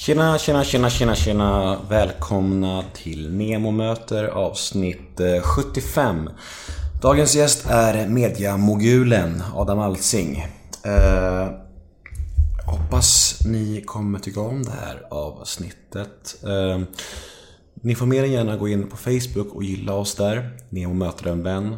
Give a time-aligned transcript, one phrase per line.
[0.00, 1.78] Tjena, tjena, tjena, tjena, tjena.
[1.88, 6.30] Välkomna till Nemo möter avsnitt eh, 75.
[7.02, 10.46] Dagens gäst är mediamogulen Adam Alsing.
[10.84, 11.48] Eh,
[12.66, 16.44] hoppas ni kommer tycka om det här avsnittet.
[16.44, 16.80] Eh,
[17.74, 20.50] ni får mer än gärna gå in på Facebook och gilla oss där.
[20.68, 21.76] Nemo möter en vän.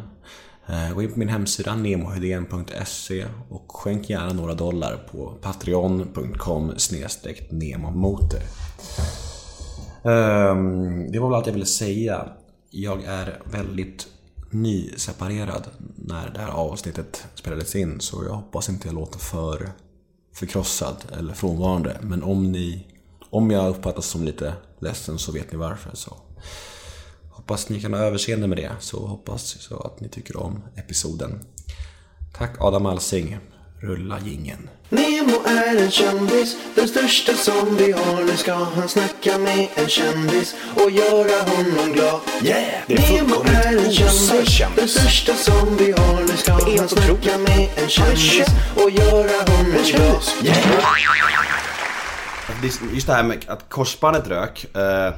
[0.67, 6.73] Eh, gå in på min hemsida nemohedén.se och skänk gärna några dollar på patreon.com
[7.49, 8.41] nemomoter.
[10.03, 12.27] Ehm, det var väl allt jag ville säga.
[12.69, 14.07] Jag är väldigt
[14.49, 19.71] nyseparerad när det här avsnittet spelades in så jag hoppas inte jag låter för
[20.33, 21.97] förkrossad eller frånvarande.
[22.01, 22.87] Men om ni
[23.29, 25.91] om jag uppfattas som lite ledsen så vet ni varför.
[25.93, 26.17] Så
[27.35, 31.39] Hoppas ni kan ha överseende med det, så hoppas så att ni tycker om episoden.
[32.37, 33.37] Tack Adam Alsing.
[33.79, 34.69] Rulla gingen.
[34.89, 38.23] Nemo är en kändis, den största som vi har.
[38.23, 42.19] Nu ska han snacka med en kändis och göra honom glad.
[42.43, 42.83] Yeah!
[42.87, 46.21] Det är Nemo är en kändis, den största som vi har.
[46.21, 50.23] Nu ska han snacka med en kändis och göra honom glad.
[50.43, 50.57] Yeah!
[52.93, 55.13] Just det här med att korsbandet rök eh,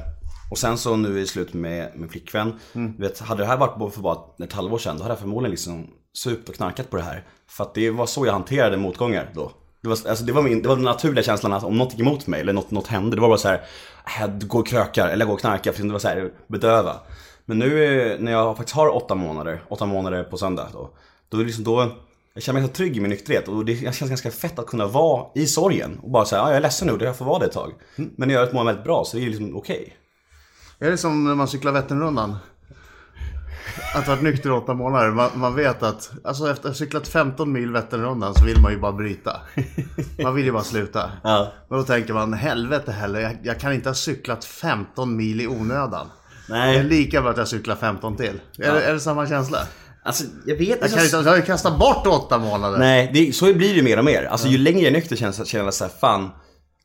[0.50, 2.52] och sen så nu i slut med min flickvän.
[2.74, 2.96] Mm.
[2.98, 5.86] Vet, hade det här varit för bara ett halvår sedan då hade jag förmodligen liksom
[6.12, 7.24] supt och knarkat på det här.
[7.48, 9.52] För att det var så jag hanterade motgångar då.
[9.82, 12.00] Det var, alltså det, var min, det var den naturliga känslan att om något gick
[12.00, 13.62] emot mig eller något, något hände, det var bara så här,
[14.06, 16.30] "Äh, jag går och krökar eller jag går och knarkar för det var så här,
[16.46, 16.96] bedöva.
[17.44, 20.90] Men nu när jag faktiskt har åtta månader, åtta månader på söndag då,
[21.28, 21.92] då är det liksom då
[22.34, 24.86] jag känner mig så trygg i min nykterhet och det känns ganska fett att kunna
[24.86, 27.44] vara i sorgen och bara säga ja, jag är ledsen nu, jag får vara det
[27.46, 27.72] ett tag.
[27.96, 29.96] Men jag gör ett mår väldigt bra så det är liksom okej.
[30.78, 32.36] Är det som när man cyklar Vätternrundan?
[33.94, 35.10] Att ha varit nykter i åtta månader.
[35.10, 38.72] Man, man vet att, alltså efter att ha cyklat 15 mil Vätternrundan så vill man
[38.72, 39.40] ju bara bryta.
[40.22, 41.10] Man vill ju bara sluta.
[41.22, 41.52] Ja.
[41.68, 45.46] Men då tänker man, helvete heller, jag, jag kan inte ha cyklat 15 mil i
[45.46, 46.06] onödan.
[46.48, 48.40] Det är Nej, lika bra att jag cyklar 15 till.
[48.58, 49.58] Är, det, är det samma känsla?
[50.02, 52.78] alltså jag vet Jag, kan inte, jag har ju kastat bort åtta månader.
[52.78, 54.24] Nej, det, så blir det mer och mer.
[54.24, 56.30] Alltså ju längre jag är nykter känns känner jag så här, fan.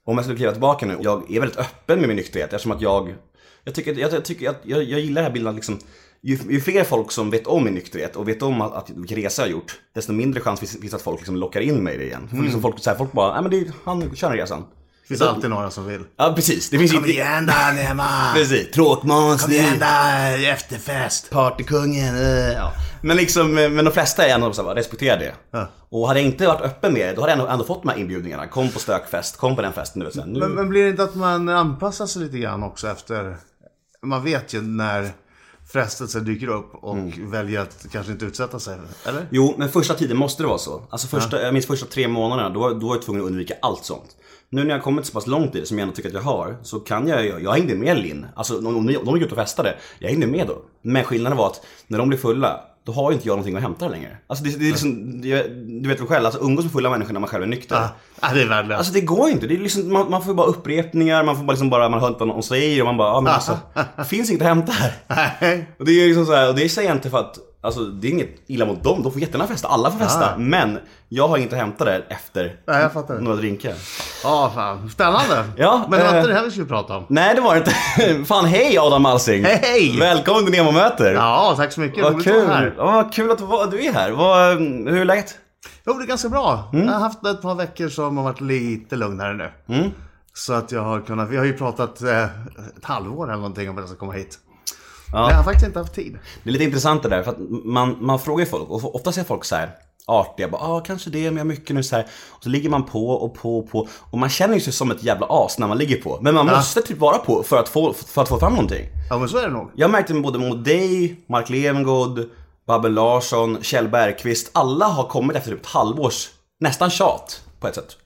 [0.05, 2.81] Om jag skulle kliva tillbaka nu, jag är väldigt öppen med min nykterhet eftersom att
[2.81, 3.15] jag
[3.63, 5.79] Jag tycker, jag, jag, tycker att jag, jag gillar den här bilden att liksom
[6.21, 9.17] ju, ju fler folk som vet om min nykterhet och vet om att, att vilken
[9.17, 11.95] resa jag har gjort Desto mindre chans finns, finns att folk liksom lockar in mig
[11.95, 12.27] i det igen.
[12.29, 14.61] För liksom folk, så här, folk bara, nej men det, är- han kör den resan.
[15.01, 16.01] Det finns alltid några som vill.
[16.17, 17.11] Ja precis, det finns Kom inte...
[17.11, 18.31] igen där Nema!
[18.33, 21.29] Precis, tråkmåns Kom igen där, efterfest!
[21.29, 22.73] Partykungen, eh, ja.
[23.01, 25.33] Men liksom, eh, men de flesta är ändå så här, respekterar det.
[25.51, 25.67] Ja.
[25.89, 27.89] Och hade jag inte varit öppen med det, då hade jag ändå, ändå fått de
[27.89, 28.47] här inbjudningarna.
[28.47, 29.99] Kom på stökfest, kom på den festen.
[29.99, 30.39] Du vet, så här, nu.
[30.39, 33.35] Men, men blir det inte att man anpassar sig lite grann också efter...
[34.05, 35.11] Man vet ju när
[35.71, 38.77] frestelser dyker upp och väljer att kanske inte utsätta sig.
[39.05, 39.27] Eller?
[39.31, 40.83] Jo, men första tiden måste det vara så.
[40.89, 43.85] Alltså första, jag minns första tre månaderna, då, då var jag tvungen att undvika allt
[43.85, 44.15] sånt.
[44.49, 46.15] Nu när jag har kommit så pass långt i det, som jag ändå tycker att
[46.15, 48.25] jag har, så kan jag, jag, jag hängde med Linn.
[48.35, 50.61] Alltså om de, de gick ut och festade, jag hängde med då.
[50.81, 53.61] Men skillnaden var att när de blir fulla, då har ju inte jag någonting att
[53.61, 54.17] hämta längre.
[54.27, 55.47] Alltså det, det är liksom, det,
[55.81, 57.87] du vet väl själv, alltså umgås med fulla människor när man själv är nykter.
[58.21, 58.77] Ja, det är värdelöst.
[58.77, 59.47] Alltså det går inte.
[59.47, 62.07] Det är liksom, man, man får bara upprepningar, man får bara liksom bara, man hör
[62.07, 63.57] inte vad någon säger och man bara, ja men alltså,
[63.97, 64.93] det finns inget att hämta här.
[65.41, 65.69] Nej.
[65.79, 68.07] Och det är liksom så här, och det säger jag inte för att, alltså det
[68.07, 70.21] är inget illa mot dem, de får jättegärna festa, alla får festa.
[70.21, 70.37] Ja.
[70.37, 70.79] Men
[71.09, 73.19] jag har inte hämtat det efter Nej, jag fattar.
[73.19, 73.73] några drinkar.
[74.23, 74.89] Ja, fan.
[74.89, 75.43] Spännande.
[75.57, 77.05] Ja, Men det var eh, inte det här vi skulle prata om.
[77.09, 78.25] Nej det var det inte.
[78.25, 79.43] Fan hej Adam Alsing!
[79.43, 79.97] Hej!
[79.99, 81.13] Välkommen till Nemo möter!
[81.13, 82.03] Ja, tack så mycket.
[82.03, 82.47] Vad kul!
[82.47, 82.73] här.
[82.77, 84.11] Ja, vad kul att du är här.
[84.11, 85.37] Vad, hur är läget?
[85.85, 86.69] Jo, det är ganska bra.
[86.73, 86.85] Mm.
[86.85, 89.75] Jag har haft ett par veckor som har varit lite lugnare nu.
[89.75, 89.91] Mm.
[90.33, 92.23] Så att jag har kunnat, vi har ju pratat eh,
[92.77, 94.39] ett halvår eller någonting om att jag ska komma hit.
[95.11, 95.29] Ja.
[95.29, 96.17] Jag har faktiskt inte haft tid.
[96.43, 99.23] Det är lite intressant det där, för att man, man frågar folk och ofta ser
[99.23, 99.69] folk så här
[100.05, 102.07] artiga, bara ah, kanske det, men jag har mycket nu så här.
[102.29, 104.91] Och så ligger man på och på och på och man känner ju sig som
[104.91, 106.19] ett jävla as när man ligger på.
[106.21, 108.85] Men man måste typ vara på för att få, för att få fram någonting.
[109.09, 109.71] Ja, men så är det nog.
[109.75, 112.29] Jag märkte både mot dig, Mark Levengood,
[112.67, 114.51] Babben Larsson, Kjell Bergqvist.
[114.53, 116.29] Alla har kommit efter typ ett halvårs,
[116.59, 117.97] nästan tjat på ett sätt.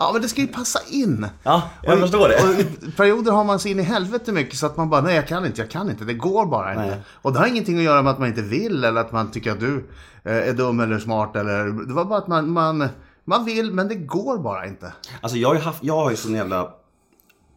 [0.00, 1.26] Ja, men det ska ju passa in.
[1.42, 2.34] Ja, jag förstår det.
[2.34, 5.28] Och perioder har man sig in i helvete mycket så att man bara, nej jag
[5.28, 6.86] kan inte, jag kan inte, det går bara inte.
[6.86, 7.02] Nej.
[7.22, 9.52] Och det har ingenting att göra med att man inte vill eller att man tycker
[9.52, 9.88] att du
[10.24, 12.88] eh, är dum eller smart eller, det var bara att man, man,
[13.24, 14.92] man vill men det går bara inte.
[15.20, 16.68] Alltså jag har ju haft, jag har ju sån jävla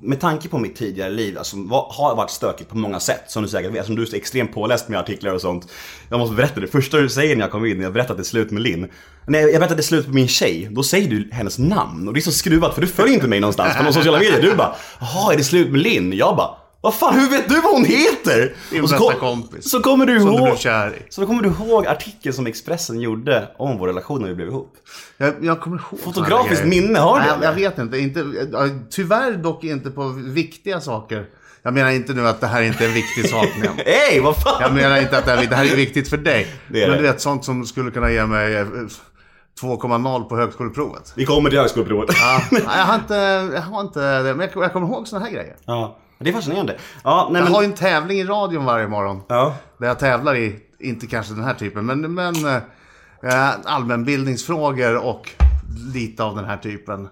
[0.01, 1.55] med tanke på mitt tidigare liv, alltså
[1.89, 4.53] har varit stökigt på många sätt som du säkert vet, som du är så extremt
[4.53, 5.67] påläst med artiklar och sånt.
[6.09, 8.17] Jag måste berätta det, första du säger när jag kommer in, när jag berättar att
[8.17, 8.87] det är slut med Linn.
[9.27, 12.07] När jag berättar att det är slut med min tjej, då säger du hennes namn.
[12.07, 14.41] Och det är så skruvat för du följer inte mig någonstans på någon sociala medier.
[14.41, 16.13] Du bara, jaha är det slut med Linn?
[16.13, 16.49] Jag bara,
[16.81, 18.55] vad fan, hur vet du vad hon heter?
[18.71, 19.71] Din bästa kom- kompis.
[19.71, 21.01] Så kommer du Som du blev kär i.
[21.09, 24.73] Så kommer du ihåg artikeln som Expressen gjorde om vår relation när vi blev ihop?
[25.17, 27.45] Jag, jag kommer ihåg Fotografiskt minne, har du Nej, jag, det?
[27.45, 27.97] jag vet inte.
[27.97, 28.25] inte.
[28.89, 31.25] Tyvärr dock inte på viktiga saker.
[31.63, 33.47] Jag menar inte nu att det här inte är en viktig sak.
[33.85, 34.61] Hej, vad fan!
[34.61, 36.47] Jag menar inte att det här, det här är viktigt för dig.
[36.67, 37.03] Det är men det.
[37.03, 38.65] du vet, sånt som skulle kunna ge mig eh,
[39.61, 41.13] 2,0 på högskoleprovet.
[41.15, 42.15] Vi kommer till högskoleprovet.
[42.19, 43.13] Ja, nej, jag har inte,
[43.55, 45.55] jag har inte det, men jag kommer ihåg såna här grejer.
[45.65, 46.77] Ja, det är fascinerande.
[47.03, 47.53] Ja, nej Jag men...
[47.53, 49.21] har ju en tävling i radion varje morgon.
[49.27, 49.55] Ja.
[49.77, 52.35] Där jag tävlar i, inte kanske den här typen, men, men
[53.23, 55.29] eh, allmänbildningsfrågor och
[55.93, 57.07] lite av den här typen.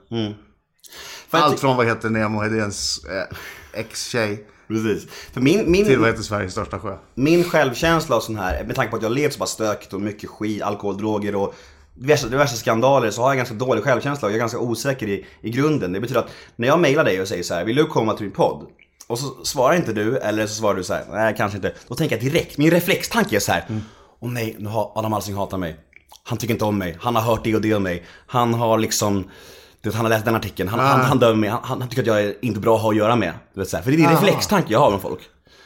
[1.32, 3.38] Jag Allt från vad heter Nemo Hedéns eh,
[3.80, 5.08] ex-tjej Precis.
[5.34, 6.98] För min, min, till vad heter Sveriges största sjö.
[7.16, 10.02] min självkänsla och sån här, med tanke på att jag levt så pass stökigt och
[10.02, 11.56] mycket skit, alkohol, droger och
[11.94, 15.26] diverse, diverse skandaler så har jag ganska dålig självkänsla och jag är ganska osäker i,
[15.42, 15.94] i grunden.
[15.94, 18.26] Det betyder att när jag mejlar dig och säger så här, vill du komma till
[18.26, 18.66] min podd?
[19.10, 21.74] Och så svarar inte du, eller så svarar du så här, nej kanske inte.
[21.88, 23.66] Då tänker jag direkt, min reflextanke är så här,
[24.20, 25.80] åh nej, nu har Adam Alsing hatar mig.
[26.24, 28.06] Han tycker inte om mig, han har hört det och det om mig.
[28.28, 29.24] Han har liksom,
[29.82, 32.02] du vet, han har läst den artikeln, han, han, han dömer mig, han, han tycker
[32.02, 33.34] att jag är inte bra att ha att göra med.
[33.54, 33.84] Du vet, så här.
[33.84, 34.16] För det är en Aha.
[34.16, 35.20] reflextanke jag har med folk.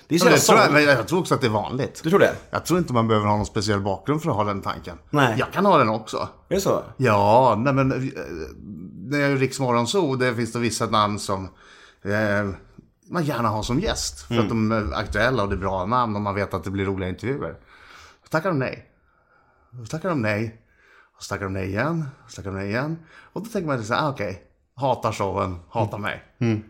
[0.08, 2.02] Det är så det tror jag, jag tror också att det är vanligt.
[2.04, 2.36] Du tror det?
[2.50, 4.98] Jag tror inte man behöver ha någon speciell bakgrund för att ha den tanken.
[5.10, 5.36] Nej.
[5.40, 6.18] Jag kan ha den också.
[6.50, 6.84] Är det så?
[6.98, 7.98] Ja, nej men eh,
[9.10, 11.50] när jag är Riks Morgonzoo, det finns det vissa namn som
[12.06, 12.50] eh,
[13.10, 14.22] man gärna har som gäst.
[14.22, 16.70] För att de är aktuella och det är bra namn och man vet att det
[16.72, 17.56] blir roliga intervjuer.
[18.24, 18.86] Då tackar de nej.
[19.72, 20.62] Då tackar de nej.
[21.18, 22.06] Och så tackar de nej igen.
[22.26, 22.98] Och så tackar de nej igen.
[23.34, 24.42] Och då tänker man så här, ah, okej.
[24.76, 26.24] Hatar showen, hatar mig.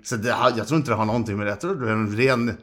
[0.03, 1.49] Så det, har- jag tror inte det har någonting med det.
[1.51, 2.57] Jag tror det är en ren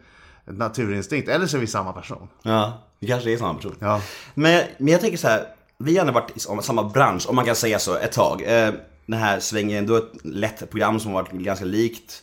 [0.44, 1.28] naturinstinkt.
[1.28, 2.28] Eller så är vi samma person.
[2.42, 3.74] Ja, det kanske är samma person.
[3.78, 4.00] Ja.
[4.34, 5.46] Men, men jag tänker så här,
[5.78, 8.42] vi har ändå varit i sam- samma bransch, om man kan säga så, ett tag.
[8.42, 8.74] Eh,
[9.06, 12.22] den här svängen, du har ett lätt program som har varit ganska likt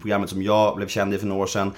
[0.00, 1.72] programmet som jag blev känd i för några år sedan.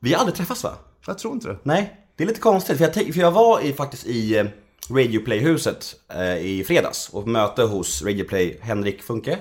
[0.00, 0.70] Vi har aldrig träffats va?
[1.06, 1.58] Jag tror inte det.
[1.62, 2.78] Nej, det är lite konstigt.
[2.78, 4.46] För jag, för jag var i, faktiskt i eh,
[4.90, 9.38] Radio Play-huset eh, i fredags och möte hos Radio Play Henrik Funke.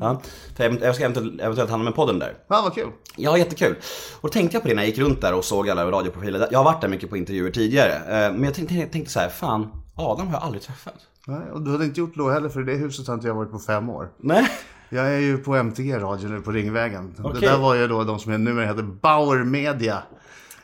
[0.00, 0.22] Ja,
[0.56, 2.34] för jag, jag ska eventuellt, eventuellt handla med podden där.
[2.48, 2.88] Ja, vad kul.
[3.16, 3.76] Ja, jättekul.
[4.20, 6.48] Och då tänkte jag på det när jag gick runt där och såg alla radioprofiler.
[6.50, 7.94] Jag har varit där mycket på intervjuer tidigare.
[7.94, 10.94] Eh, Men jag tänkte, tänkte så här, fan, Adam har jag aldrig träffat.
[11.26, 13.34] Nej, och du hade inte gjort då heller, för i det huset har inte jag
[13.34, 14.08] varit på fem år.
[14.18, 14.48] Nej.
[14.88, 17.14] Jag är ju på MTG radio nu på Ringvägen.
[17.22, 17.40] Okej.
[17.40, 20.02] Det där var ju då de som numera heter Bauer Media.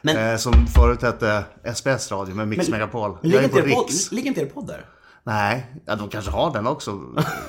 [0.03, 3.19] Men- Eh, som förut hette SBS radio med Mix Megapol.
[3.23, 4.13] Men Jag ligger är inte, på podd, Riks.
[4.13, 4.85] ligger inte er podd där?
[5.25, 7.01] Nej, ja, de kanske har den också.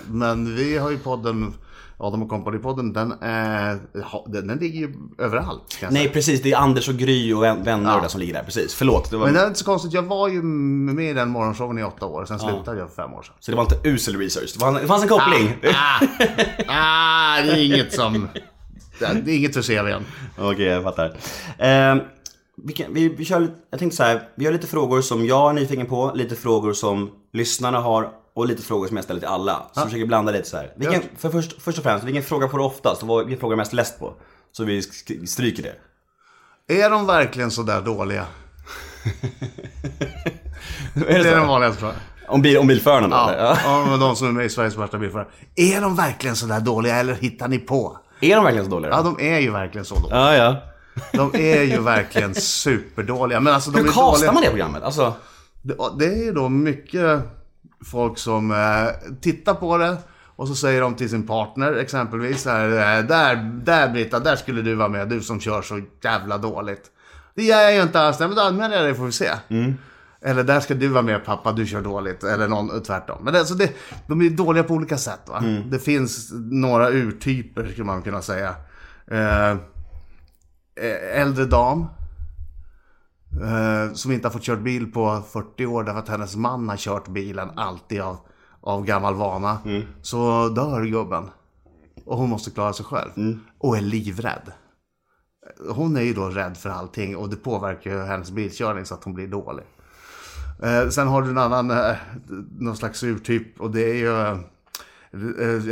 [0.07, 1.53] Men vi har ju podden,
[1.97, 3.11] Adam och Company-podden, den,
[4.03, 5.77] ha- den, den ligger ju överallt.
[5.91, 6.41] Nej, precis.
[6.41, 8.05] Det är Anders och Gry och vän- vänner Ja.
[8.05, 8.43] och som ligger där.
[8.43, 8.73] Precis.
[8.75, 9.09] Förlåt.
[9.11, 11.79] Det var, Men det är inte så konstigt, jag var ju med i den morgonshowen
[11.79, 13.35] i åtta år, sen slutade jag för fem år sedan.
[13.39, 14.53] Så det var inte usel research.
[14.59, 15.55] Det, var, det fanns en koppling.
[15.63, 16.05] Ah,
[16.67, 18.27] ah, det är inget som...
[18.99, 20.03] Det är inget för CVn.
[20.37, 21.05] Okej, jag fattar.
[21.57, 21.95] Eh,
[22.63, 25.49] vi, kan, vi, vi kör, jag tänkte så här, vi har lite frågor som jag
[25.49, 29.29] är nyfiken på, lite frågor som lyssnarna har och lite frågor som jag ställer till
[29.29, 29.63] alla.
[29.73, 30.73] Så vi försöker blanda lite så här.
[30.75, 31.07] Vilken, Ja.
[31.17, 33.73] för först, först och främst, vilken fråga får du oftast och vilken fråga är mest
[33.73, 34.13] läst på?
[34.51, 34.81] Så vi
[35.27, 35.75] stryker det.
[36.83, 38.25] Är de verkligen så där dåliga?
[40.95, 41.95] är Det är den vanligaste frågan.
[42.27, 43.15] Om, bil, om bilförarna då?
[43.15, 43.35] Ja?
[43.65, 43.85] Ja.
[43.91, 45.27] ja, de som är med i Sveriges värsta bilförare.
[45.55, 47.97] Är de verkligen så där dåliga eller hittar ni på?
[48.21, 48.91] Är de verkligen så dåliga?
[48.91, 50.17] Ja, de är ju verkligen så dåliga.
[50.17, 50.35] ja.
[50.35, 50.55] ja.
[51.11, 53.39] De är ju verkligen superdåliga.
[53.39, 54.83] Men alltså de Hur castar man det programmet?
[54.83, 55.13] Alltså,
[55.61, 57.21] Det, det är ju då mycket
[57.85, 59.97] folk som eh, tittar på det
[60.35, 64.61] och så säger de till sin partner exempelvis här, eh, där, där Britta, där skulle
[64.61, 66.91] du vara med, du som kör så jävla dåligt.
[67.35, 69.29] Det gör jag ju inte alls, Nej, men då anmäler jag dig får vi se.
[70.21, 72.23] Eller där ska du vara med pappa, du kör dåligt.
[72.23, 73.23] Eller någon, tvärtom.
[73.23, 73.71] Men alltså det,
[74.07, 75.19] de är dåliga på olika sätt.
[75.25, 75.39] Va?
[75.71, 78.55] Det finns några urtyper skulle man kunna säga.
[79.07, 79.51] Eh,
[80.75, 81.85] eh, äldre dam.
[83.41, 86.77] Eh, som inte har fått kört bil på 40 år därför att hennes man har
[86.77, 88.17] kört bilen alltid av,
[88.61, 89.57] av gammal vana.
[90.01, 91.29] Så dör gubben.
[92.05, 93.09] Och hon måste klara sig själv.
[93.57, 94.51] Och är livrädd.
[95.69, 99.03] Hon är ju då rädd för allting och det påverkar ju hennes bilkörning så att
[99.03, 99.65] hon blir dålig.
[100.63, 101.95] Eh, sen har du en annan, eh,
[102.59, 104.37] någon slags urtyp och det är ju eh,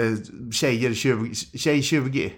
[0.06, 0.18] eh,
[0.51, 2.34] tjejer 20, tjej 20.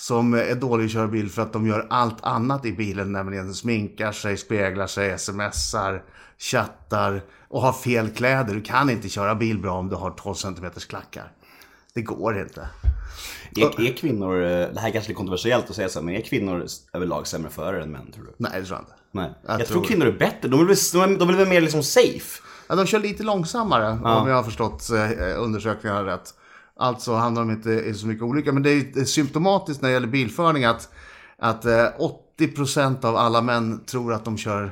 [0.00, 3.54] Som är dåliga att köra bil för att de gör allt annat i bilen, nämligen
[3.54, 6.02] sminkar sig, speglar sig, smsar,
[6.38, 8.54] chattar och har fel kläder.
[8.54, 11.32] Du kan inte köra bil bra om du har 12 cm klackar.
[11.94, 12.68] Det går inte.
[13.56, 16.20] är, är kvinnor, eh, det här är kanske är kontroversiellt att säga så, men är
[16.20, 18.34] kvinnor överlag sämre förare än män tror du?
[18.36, 18.92] Nej, det tror jag inte.
[19.10, 19.30] Nej.
[19.46, 20.48] Jag Jag, tror kvinnor är bättre.
[20.48, 22.42] De är de är, väl mer liksom safe?
[22.68, 26.34] Ja, de kör lite långsammare om jag har förstått eh, undersökningarna rätt.
[26.78, 28.52] Alltså hamnar de inte i så mycket olyckor.
[28.52, 30.88] Men det är symptomatiskt när det gäller bilförning att,
[31.38, 31.86] att eh,
[32.38, 34.70] 90% av alla män tror att de kör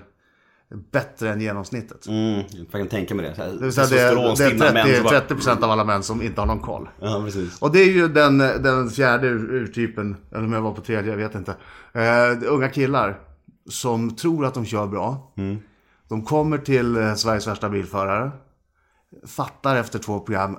[0.93, 2.07] bättre än genomsnittet.
[2.07, 3.45] Mm, jag kan tänka mig det.
[3.45, 4.59] Det, vill säga det, är, det är som
[5.05, 6.89] bara- 30, 30% av alla män som inte har någon koll.
[7.01, 7.59] Ja, precis.
[7.63, 11.11] Och det är ju den, den fjärde ur- urtypen, eller om jag var på tredje,
[11.11, 11.55] jag vet inte.
[11.93, 13.19] Eh, unga killar
[13.71, 15.33] som tror att de kör bra.
[16.09, 18.31] De kommer till eh, Sveriges värsta bilförare.
[19.27, 20.59] Fattar efter två program,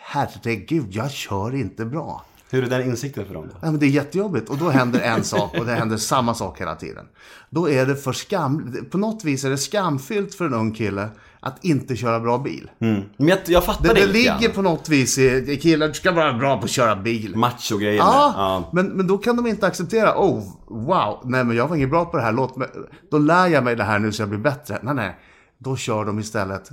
[0.00, 2.24] herregud, jag kör inte bra.
[2.50, 3.56] Hur är den insikten för dem då?
[3.62, 6.60] Ja, men det är jättejobbigt och då händer en sak och det händer samma sak
[6.60, 7.06] hela tiden.
[7.50, 11.08] Då är det för skam, på något vis är det skamfyllt för en ung kille
[11.40, 12.70] att inte köra bra bil.
[12.78, 16.12] Men jag, jag fattar Det, det, det ligger på något vis i, killar, du ska
[16.12, 17.36] vara bra på att köra bil.
[17.36, 17.96] Macho-grejen.
[17.96, 18.70] Ja, ja.
[18.72, 22.04] Men, men då kan de inte acceptera, oh, wow, nej men jag var ingen bra
[22.04, 22.68] på det här, låt mig,
[23.10, 24.78] då lär jag mig det här nu så jag blir bättre.
[24.82, 25.18] Nej, nej,
[25.58, 26.70] då kör de istället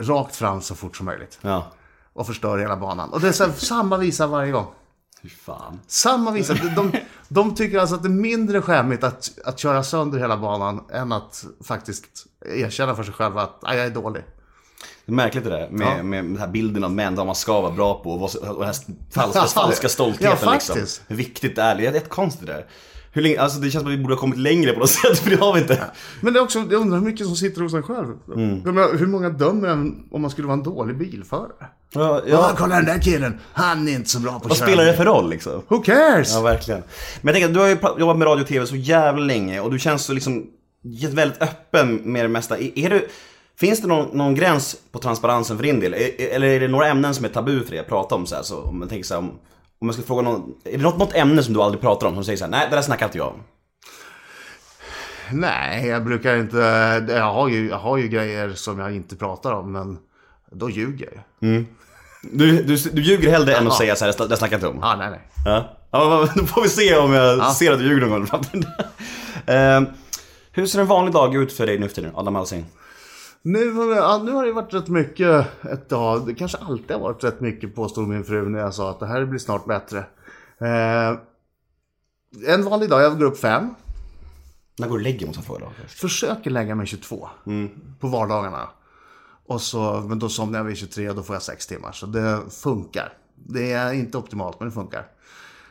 [0.00, 1.38] rakt fram så fort som möjligt.
[1.40, 1.72] Ja.
[2.14, 3.10] Och förstör hela banan.
[3.12, 4.66] Och det är så här, samma visa varje gång.
[5.22, 5.80] Fy fan.
[5.86, 6.54] Samma visa.
[6.76, 6.92] De,
[7.28, 11.12] de, tycker alltså att det är mindre skämmigt att, att köra sönder hela banan än
[11.12, 12.04] att faktiskt
[12.46, 14.22] erkänna för sig själva att "Aj, jag är dålig.
[15.06, 16.02] Det är märkligt det där med, Ja.
[16.02, 18.74] med den här bilden av män, vad man ska vara bra på och, den här
[19.12, 20.76] falska, Ja, falska stoltheten ja, liksom.
[21.06, 21.76] Hur viktigt det är.
[21.76, 22.66] Det är rätt konstigt det där.
[23.12, 25.18] Hur länge, alltså det känns som att vi borde ha kommit längre på något sätt,
[25.18, 25.84] för det har vi inte.
[26.20, 28.06] Men det är också, jag undrar hur mycket som sitter hos en själv.
[28.26, 31.66] Menar, hur många dömer en om man skulle vara en dålig bilförare?
[31.94, 34.66] Ja, Ja, kolla den där killen, han är inte så bra på att Vad köra
[34.68, 34.96] spelar det bil.
[34.96, 35.62] för roll liksom?
[35.68, 36.32] Who cares?
[36.34, 36.82] Ja, verkligen.
[37.22, 39.60] Men jag tänker, du har ju pra- jobbat med radio och tv så jävla länge
[39.60, 40.46] och du känns så liksom
[41.10, 42.58] väldigt öppen med det mesta.
[42.58, 43.08] Är, är du,
[43.60, 45.94] finns det någon, någon gräns på transparensen för din del?
[46.18, 48.26] Eller är det några ämnen som är tabu för dig att prata om?
[48.26, 49.30] Så här, så om man tänker så här, om,
[49.78, 52.14] om jag ska fråga någon, är det något, något ämne som du aldrig pratar om
[52.14, 53.40] som säger så här, nej det där snackar inte jag om?
[55.32, 56.56] Nej, jag brukar inte...
[57.08, 59.98] Jag har, ju, jag har ju grejer som jag inte pratar om, men
[60.52, 61.08] då ljuger
[61.40, 61.64] jag.
[62.32, 64.68] Du, du, du ljuger hellre än att säga så här, det där snackar jag inte
[64.68, 64.78] om?
[64.82, 65.20] Ja, nej, nej.
[65.44, 65.76] Ja.
[65.90, 68.64] ja, då får vi se om jag ser att du ljuger någon gång i framtiden.
[69.46, 69.86] Ehm,
[70.52, 72.64] Hur ser en vanlig dag ut för dig nu för tiden, Adam Alsing?
[73.42, 76.26] Nu, har det- ja, nu har det varit rätt mycket ett tag.
[76.26, 79.06] Det kanske alltid har varit rätt mycket påstod min fru när jag sa att det
[79.06, 79.98] här blir snart bättre.
[80.60, 81.18] Eh,
[82.54, 83.74] en vanlig dag, jag går upp fem.
[84.78, 86.00] När går du och lägger jag först.
[86.00, 87.28] Försöker lägga mig 22
[88.00, 88.68] på vardagarna.
[89.46, 91.92] Och så, men då somnar jag vid 23 och då får jag 6 timmar.
[91.92, 93.12] Så det funkar.
[93.34, 95.06] Det är inte optimalt men det funkar.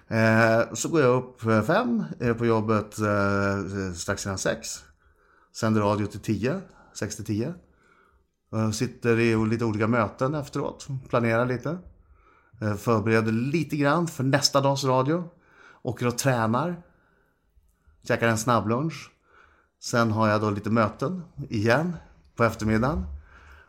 [0.08, 4.84] Eh, så går jag upp eh, 5, är på jobbet eh, strax innan 6.
[5.56, 6.62] Sänder radio till 10,
[6.94, 7.54] 6 till 10.
[8.54, 11.78] Eh, sitter i lite olika möten efteråt, planerar lite.
[12.62, 15.30] Eh, förbereder lite grann för nästa dags radio.
[15.82, 16.84] Åker och tränar.
[18.08, 19.12] Käkar en snabblunch.
[19.82, 21.96] Sen har jag då lite möten igen
[22.36, 23.06] på eftermiddagen.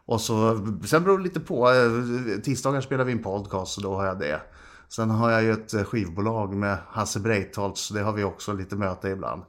[0.07, 1.71] Och så, sen beror det lite på.
[1.71, 4.41] Eh, Tisdagar spelar vi en podcast så då har jag det.
[4.89, 8.53] Sen har jag ju ett eh, skivbolag med Hasse Breitholtz, så det har vi också
[8.53, 9.43] lite möte ibland.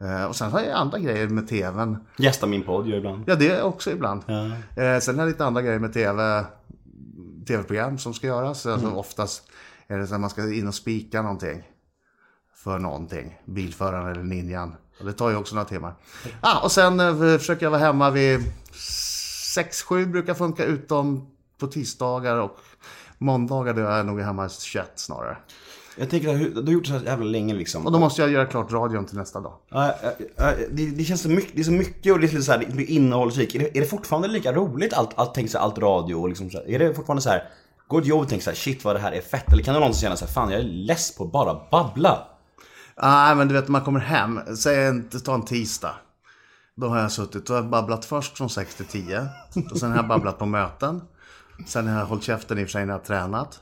[0.00, 1.96] Eh, Och sen har jag andra grejer med tvn.
[2.16, 3.24] Gästa min podd jag ibland.
[3.26, 4.22] Ja, det är också ibland.
[4.76, 6.44] Eh, Sen har jag lite andra grejer med tv,
[7.48, 8.66] tv-program som ska göras.
[8.66, 9.42] Alltså oftast
[9.88, 11.62] är det så att man ska in och spika någonting.
[12.54, 13.38] För någonting.
[13.44, 14.74] Bilföraren eller ninjan.
[15.00, 15.94] Och det tar ju också några timmar.
[16.40, 16.98] Ah, och sen
[17.38, 18.40] försöker jag vara hemma vid
[19.56, 21.26] 6-7 brukar funka utom
[21.58, 22.58] på tisdagar och
[23.18, 25.36] måndagar då är jag nog hemma 21 snarare.
[25.98, 27.86] Jag tänker, du har gjort det så här jävla länge liksom.
[27.86, 29.52] Och då måste jag göra klart radion till nästa dag.
[29.68, 29.94] Ja,
[30.70, 33.54] det, det känns så mycket, det är så mycket och det är så här, innehållsrikt.
[33.54, 36.50] Är är det fortfarande lika roligt allt, allt, tänk så här, allt radio och liksom
[36.50, 37.48] så här, Är det fortfarande så här,
[37.88, 39.52] går till jobbet och tänker så här, shit vad det här är fett?
[39.52, 42.26] Eller kan du någonsin känna så här, fan jag är less på att bara babbla?
[43.02, 45.94] Nej, men du vet när man kommer hem, säg en, ta en tisdag.
[46.76, 49.28] Då har jag suttit och babblat först från 6 till 10.
[49.70, 51.02] Och sen har jag babblat på möten.
[51.66, 53.60] Sen har jag hållit käften i och för sig när jag har tränat.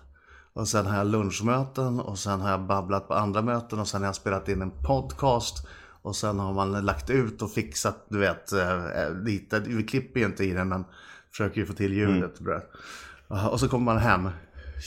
[0.53, 4.01] Och sen har jag lunchmöten och sen har jag babblat på andra möten och sen
[4.01, 5.67] har jag spelat in en podcast.
[6.03, 9.61] Och sen har man lagt ut och fixat, du vet, eh, lite.
[9.61, 10.85] Vi klipper ju inte i det men
[11.31, 12.41] försöker ju få till ljudet.
[12.41, 12.61] Mm.
[13.51, 14.29] Och så kommer man hem,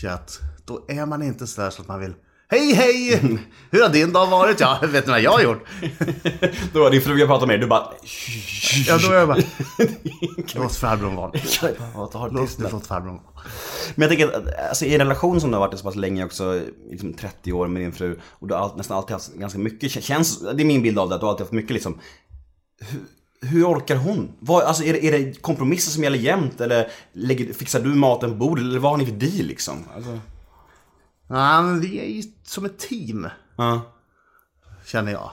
[0.02, 0.40] chat.
[0.66, 2.14] Då är man inte så där så att man vill
[2.50, 3.22] Hej hej!
[3.72, 4.60] Hur har din dag varit?
[4.60, 5.64] Ja, vet ni vad jag har gjort?
[6.74, 7.88] Då var din fruga pratar med dig, du bara...
[8.88, 9.38] Ja, då är jag bara...
[10.56, 11.32] Låt farbrorn vara.
[12.32, 13.46] Låt, låt farbrorn vara.
[13.96, 15.96] Men jag tänker att alltså, i en relation som du har varit i så pass
[15.96, 19.34] länge också, liksom 30 år med din fru och du har all, nästan alltid haft
[19.34, 21.72] ganska mycket, känns, det är min bild av det, att du har alltid haft mycket
[21.72, 22.00] liksom.
[22.80, 23.02] Hur,
[23.50, 24.32] hur orkar hon?
[24.40, 28.30] Vad, alltså, är, det, är det kompromisser som gäller jämt eller lägger, fixar du maten
[28.30, 29.76] på bordet eller vad har ni för deal liksom?
[29.96, 30.20] Alltså,
[31.28, 33.82] Ja, men vi är ju som ett team, ja.
[34.86, 35.32] känner jag.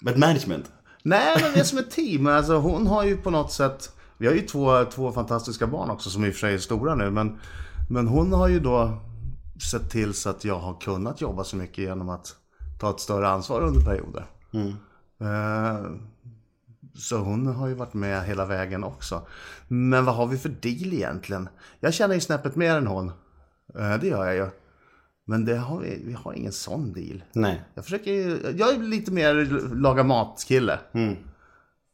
[0.00, 0.72] But management?
[1.02, 2.26] Nej, men vi är som ett team.
[2.26, 3.92] Alltså, hon har ju på något sätt...
[4.18, 6.94] Vi har ju två, två fantastiska barn också som i och för sig är stora
[6.94, 7.10] nu.
[7.10, 7.38] Men,
[7.90, 8.98] men hon har ju då
[9.70, 12.36] sett till så att jag har kunnat jobba så mycket genom att
[12.80, 14.26] ta ett större ansvar under perioder.
[15.20, 15.90] Eh,
[16.94, 19.26] Så hon har ju varit med hela vägen också.
[19.68, 21.48] Men vad har vi för deal egentligen?
[21.80, 23.08] Jag känner ju snäppet mer än hon.
[23.78, 24.50] Eh, Det gör jag ju.
[25.28, 27.22] Men det har vi, vi har ingen sån deal.
[27.32, 27.62] Nej.
[27.74, 29.34] Jag försöker ju, jag är lite mer
[29.74, 30.78] laga mat-kille.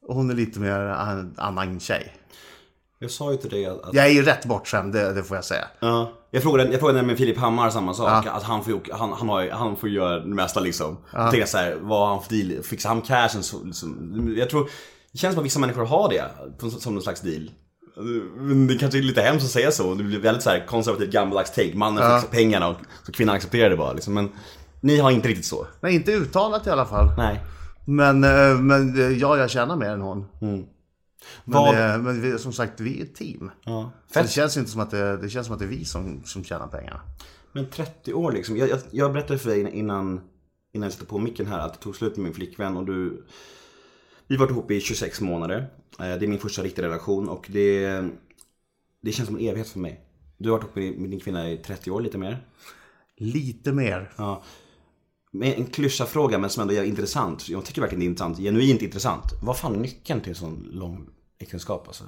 [0.07, 2.13] Och hon är lite mer en annan tjej.
[2.99, 3.83] Jag sa ju till dig att...
[3.83, 5.65] att Jag är ju rätt bortskämd, det, det får jag säga.
[5.81, 6.13] Ja.
[6.31, 8.27] Jag frågade, jag frågade med Filip Hammar samma sak.
[8.27, 10.97] Att han får, han, han, har, han får göra det mesta liksom.
[11.13, 12.63] Jag tänkte så här, vad han för deal?
[12.63, 13.43] Fixar han cashen?
[13.43, 14.35] Så, liksom.
[14.37, 14.71] Jag tror,
[15.13, 16.25] det känns som att vissa människor har det
[16.59, 17.51] som, som någon slags deal.
[18.37, 19.95] Men det kanske är lite hemskt att säga så.
[19.95, 21.77] Det blir väldigt så här konservativt gammaldags take.
[21.77, 23.93] Mannen fixar pengarna och så kvinnan accepterar det bara.
[23.93, 24.15] Liksom.
[24.15, 24.29] Men
[24.81, 25.67] ni har inte riktigt så.
[25.81, 27.13] Nej, inte uttalat i alla fall.
[27.17, 27.41] Nej.
[27.85, 30.27] Men, eh, men eh, ja, jag tjänar mer än hon.
[30.41, 30.67] Men,
[31.45, 33.51] Vad- det, men vi, som sagt, vi är ett team.
[33.65, 33.93] Ja.
[34.15, 36.45] Det känns inte som att det, det känns som att det är vi som, som
[36.45, 37.01] tjänar pengarna.
[37.53, 38.57] Men 30 år liksom.
[38.57, 40.21] Jag, jag, jag berättade för dig innan,
[40.73, 43.25] innan jag satte på micken här att det tog slut med min flickvän och du...
[44.27, 45.59] Vi har varit ihop i 26 månader.
[45.59, 45.67] Eh,
[45.99, 48.03] Det är min första riktiga relation och det,
[49.03, 50.01] det känns som en evighet för mig.
[50.39, 52.47] Du har varit ihop med, din kvinna i 30 år, lite mer.
[53.17, 54.13] Lite mer.
[54.17, 54.43] Ja.
[55.33, 57.49] Med en klyscha fråga men som ändå är intressant.
[57.49, 58.39] Jag tycker verkligen det är intressant.
[58.39, 59.25] Genuint intressant.
[59.43, 62.05] Vad fan är nyckeln till en sån lång äktenskap alltså?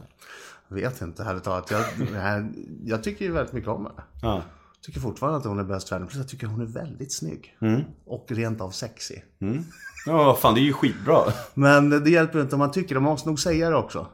[0.69, 1.71] Vet inte, ärligt talat.
[1.71, 2.55] Jag, jag,
[2.85, 4.03] jag tycker ju väldigt mycket om henne.
[4.23, 4.43] Ja.
[4.83, 6.07] Tycker fortfarande att hon är bäst vän.
[6.07, 7.57] Plus jag tycker hon är väldigt snygg.
[8.05, 9.25] Och rent av sexig.
[10.07, 11.23] Ja, fan det är ju skitbra.
[11.55, 13.01] Men det hjälper inte om man tycker det.
[13.01, 14.07] Man måste nog säga det också.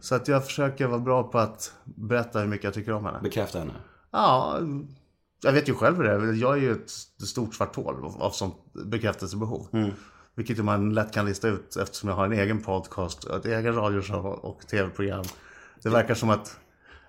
[0.00, 3.18] Så att jag försöker vara bra på att berätta hur mycket jag tycker om henne.
[3.22, 3.72] Bekräfta henne.
[4.12, 4.58] Ja,
[5.42, 6.32] jag vet ju själv hur det är.
[6.32, 6.90] Jag är ju ett
[7.28, 8.54] stort svart hål av- sånt
[8.86, 9.66] bekräftelsebehov.
[10.34, 13.74] Vilket ju man lätt kan lista ut eftersom jag har en egen podcast, ett egen
[13.74, 15.24] radioshow och tv-program.
[15.82, 16.56] Det verkar som att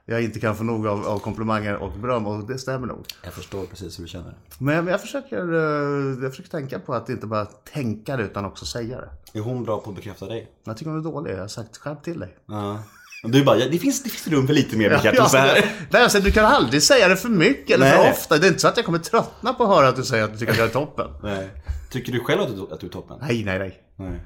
[0.05, 3.05] jag inte kan få nog av, av komplimanger och beröm och det stämmer nog.
[3.23, 4.33] Jag förstår precis hur du känner.
[4.59, 8.65] Men, jag, försöker, eh, jag försöker tänka på att inte bara tänka det utan också
[8.65, 9.39] säga det.
[9.39, 10.51] Är hon bra på att bekräfta dig?
[10.63, 11.33] Jag tycker hon är dålig.
[11.33, 12.37] Jag har sagt skärp till dig.
[12.47, 12.79] Ja.
[13.23, 15.71] Du bara, ja, det finns, det finns rum för lite mer bekräftelse Ja, här.
[15.89, 18.03] nej, alltså, du kan aldrig säga det för mycket eller Nej.
[18.05, 18.37] för ofta.
[18.37, 20.31] Det är inte så att jag kommer tröttna på att höra att du säger att
[20.31, 21.07] du tycker att jag är toppen.
[21.23, 21.49] Nej.
[21.89, 23.17] Tycker du själv att du, att du är toppen?
[23.21, 23.83] Nej, nej, nej.
[23.95, 24.19] Nej.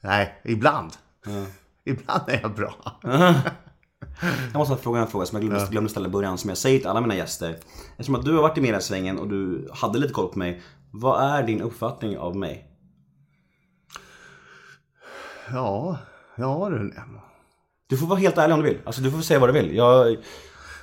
[0.00, 0.92] Nej, ibland.
[1.84, 2.74] Ibland är jag bra.
[4.52, 6.78] Jag måste fråga en fråga som jag glömde, glömde ställa i början, som jag säger
[6.78, 7.58] till alla mina gäster.
[7.90, 10.62] Eftersom att du har varit i mediasvängen och du hade lite koll på mig.
[10.90, 12.66] Vad är din uppfattning av mig?
[15.52, 15.98] Ja,
[16.36, 16.94] ja du.
[17.86, 18.78] Du får vara helt ärlig om du vill.
[18.84, 19.76] Alltså du får säga vad du vill.
[19.76, 20.16] Jag...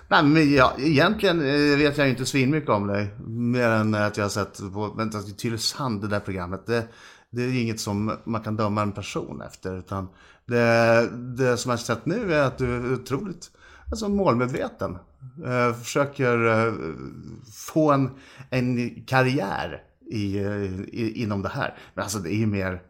[0.08, 3.16] Nej, men jag, egentligen eh, vet jag inte svinmycket om dig.
[3.28, 6.68] Mer än att jag har sett på vänta, Tylösand, det där programmet.
[6.68, 6.88] Det,
[7.36, 9.78] det är inget som man kan döma en person efter.
[9.78, 10.08] Utan
[10.46, 13.52] det, det som jag har sett nu är att du är otroligt
[13.92, 14.98] alltså, målmedveten.
[15.46, 16.74] Eh, försöker eh,
[17.54, 18.10] få en,
[18.50, 21.78] en karriär i, i, inom det här.
[21.94, 22.82] Men alltså det är ju mer...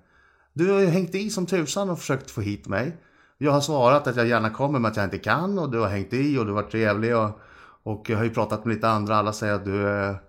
[0.54, 2.98] Du har ju hängt i som tusan och försökt få hit mig.
[3.38, 5.88] Jag har svarat att jag gärna kommer men att jag inte kan och du har
[5.88, 7.40] hängt i och du har varit trevlig och,
[7.84, 9.16] och jag har ju pratat med lite andra.
[9.16, 10.22] Alla säger att du är,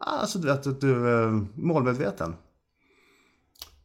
[0.00, 2.34] alltså, du vet, att du är målmedveten.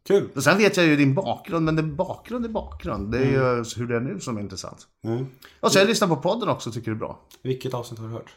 [0.07, 0.29] Kul.
[0.35, 3.11] Och sen vet jag ju din bakgrund, men det bakgrund är bakgrund.
[3.11, 4.87] Det är ju hur det är nu som är intressant.
[5.03, 5.25] Mm.
[5.59, 7.19] Och jag lyssnat på podden också, tycker det är bra.
[7.41, 8.35] Vilket avsnitt har du hört?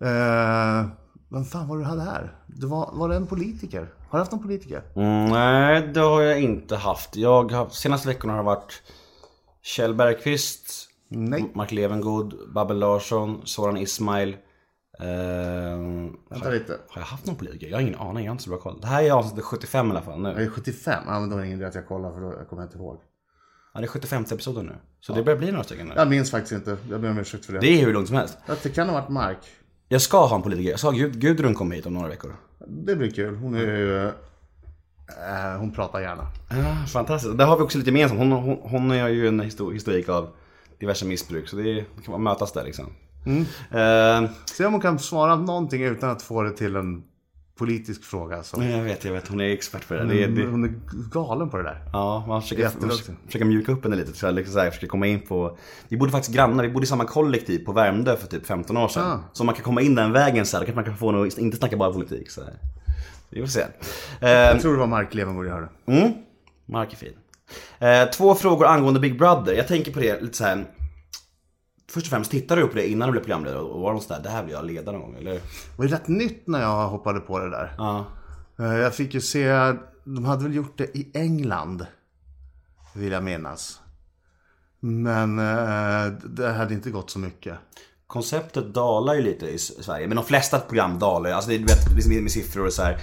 [0.00, 0.90] Eh,
[1.28, 2.36] vem fan var det du hade här?
[2.46, 3.92] Det var, var det en politiker?
[4.08, 4.82] Har du haft någon politiker?
[4.96, 7.16] Mm, nej, det har jag inte haft.
[7.16, 8.82] Jag har, senaste veckorna har det varit
[9.62, 11.50] Kjell Bergqvist, Nej.
[11.54, 14.36] Mark Levengood, Babben Larsson, Soran Ismail.
[15.00, 16.72] Ehm, Vänta lite.
[16.88, 17.66] har jag haft någon politiker?
[17.68, 18.80] Jag har ingen aning, jag har inte så bra koll.
[18.80, 20.28] Det här är avsnitt 75 i alla fall nu.
[20.28, 21.02] Är 75.
[21.06, 22.78] Ja, men då är det ingen idé att jag kollar för då kommer jag inte
[22.78, 23.00] ihåg.
[23.74, 24.72] Ja, det är 75 episoden nu.
[25.00, 25.94] Så det börjar bli några stycken nu.
[25.96, 26.76] Jag minns faktiskt inte.
[26.90, 27.58] Jag ber om ursäkt för det.
[27.60, 28.38] Det är hur långt som helst.
[28.62, 29.38] Det kan ha varit Mark.
[29.88, 30.70] Jag ska ha en politiker.
[30.70, 32.36] Jag sa Gud, Gudrun kommer hit om några veckor.
[32.68, 33.36] Det blir kul.
[33.36, 34.06] Hon är ju...
[34.06, 36.26] eh, hon pratar gärna.
[36.50, 37.38] Ja, fantastiskt.
[37.38, 38.20] Där har vi också lite gemensamt.
[38.20, 40.28] Hon, hon, hon har ju en histor- historik av
[40.80, 41.48] diverse missbruk.
[41.48, 42.86] Så det, är- det kan man mötas där liksom.
[43.70, 47.02] Eh, Se om hon kan svara någonting utan att få det till en
[47.58, 48.42] politisk fråga.
[48.42, 48.62] Så.
[48.62, 49.28] jag vet, jag vet.
[49.28, 50.04] Hon är expert på det.
[50.04, 50.72] det, det Hon är
[51.10, 51.82] galen på det där.
[51.92, 52.90] ja, man försöker, man
[53.26, 54.12] försöker mjuka upp henne lite.
[54.12, 55.58] Så jag liksom så här, försöker komma in på...
[55.88, 56.64] Vi bodde faktiskt grannar.
[56.64, 59.06] Vi bodde i samma kollektiv på Värmdö för typ 15 år sedan.
[59.06, 59.20] Ah.
[59.32, 61.56] Så man kan komma in den vägen så här, kanske man kan få något, inte
[61.56, 62.30] snacka bara politik.
[62.30, 62.54] Så här.
[63.30, 63.60] Vi får se.
[64.20, 65.68] Eh, Jag tror det var Mark Levengood jag hörde.
[65.86, 66.12] Mm.
[66.66, 67.12] Mark är fin.
[67.78, 69.52] Eh, två frågor angående Big Brother.
[69.54, 70.64] Jag tänker på det lite så här.
[71.90, 74.28] Först och främst, tittade du på det innan du blev programledare och var sådär, det
[74.28, 75.32] här vill jag leda någon gång, eller?
[75.34, 75.40] Det
[75.76, 77.74] var ju rätt nytt när jag hoppade på det där.
[77.78, 78.06] Ja.
[78.58, 79.48] Eh, Jag fick ju se,
[80.04, 81.86] de hade väl gjort det i England.
[82.94, 83.80] Vill jag minnas.
[84.80, 87.58] Men eh, det hade inte gått så mycket.
[88.06, 91.36] Konceptet dalar ju lite i Sverige, men de flesta program dalar ju.
[91.36, 92.98] Alltså det är vet, liksom med siffror och så här.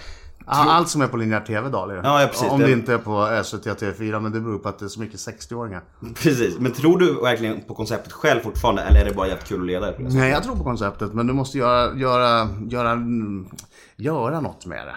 [0.48, 2.02] Ja, Allt som är på linjär TV dagar.
[2.04, 2.50] Ja, ja, precis.
[2.50, 4.20] Om Det- det inte är på SVT och TV4.
[4.20, 5.84] Men det beror på att det är så mycket 60-åringar.
[6.16, 9.62] Precis, men tror du verkligen på konceptet själv fortfarande eller är det bara jävligt kul
[9.62, 9.96] att leda det?
[10.00, 11.14] Nej, jag tror på konceptet.
[11.14, 13.48] Men du måste göra, göra, göra, mm,
[13.96, 14.96] göra något med det.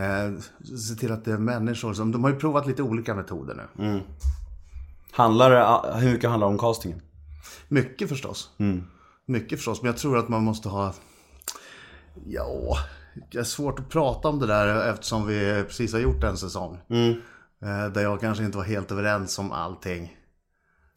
[0.00, 0.40] Eh,
[0.76, 2.12] se till att det är människor som...
[2.12, 4.00] De har ju provat lite olika metoder nu.
[5.12, 7.00] Handlar det, hur mycket handlar det om castingen?
[7.68, 8.50] Mycket förstås.
[9.26, 9.82] Mycket förstås.
[9.82, 10.92] Men jag tror att man måste ha...
[12.26, 12.76] Ja,
[13.32, 16.78] det är svårt att prata om det där eftersom vi precis har gjort en säsong.
[17.62, 20.16] Eh, Där jag kanske inte var helt överens om allting.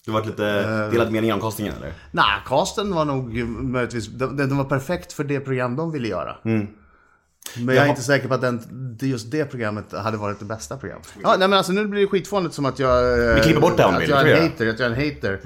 [0.05, 1.93] Du har varit lite delad mening om castingen eller?
[2.11, 4.07] Nej, casten var nog möjligtvis...
[4.07, 6.35] Den, var perfekt för det program de ville göra.
[6.43, 8.61] Men jag är inte säker på att den,
[8.99, 11.13] det- just det programmet hade varit det bästa programmet.
[11.23, 13.29] Ja, nej men alltså nu blir det skitfånigt som att jag...
[13.29, 14.49] eh, Vi klipper bort det om du Att vill, jag det är tror en jag.
[14.51, 15.39] hater, att jag är en hater.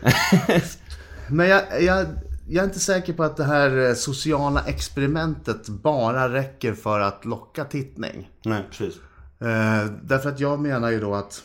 [1.30, 2.06] men jag, jag,
[2.50, 7.26] jag är inte säker på att det här eh, sociala experimentet bara räcker för att
[7.26, 8.30] locka tittning.
[8.46, 8.96] Nej, precis.
[9.40, 11.44] Eh, därför att jag menar ju då att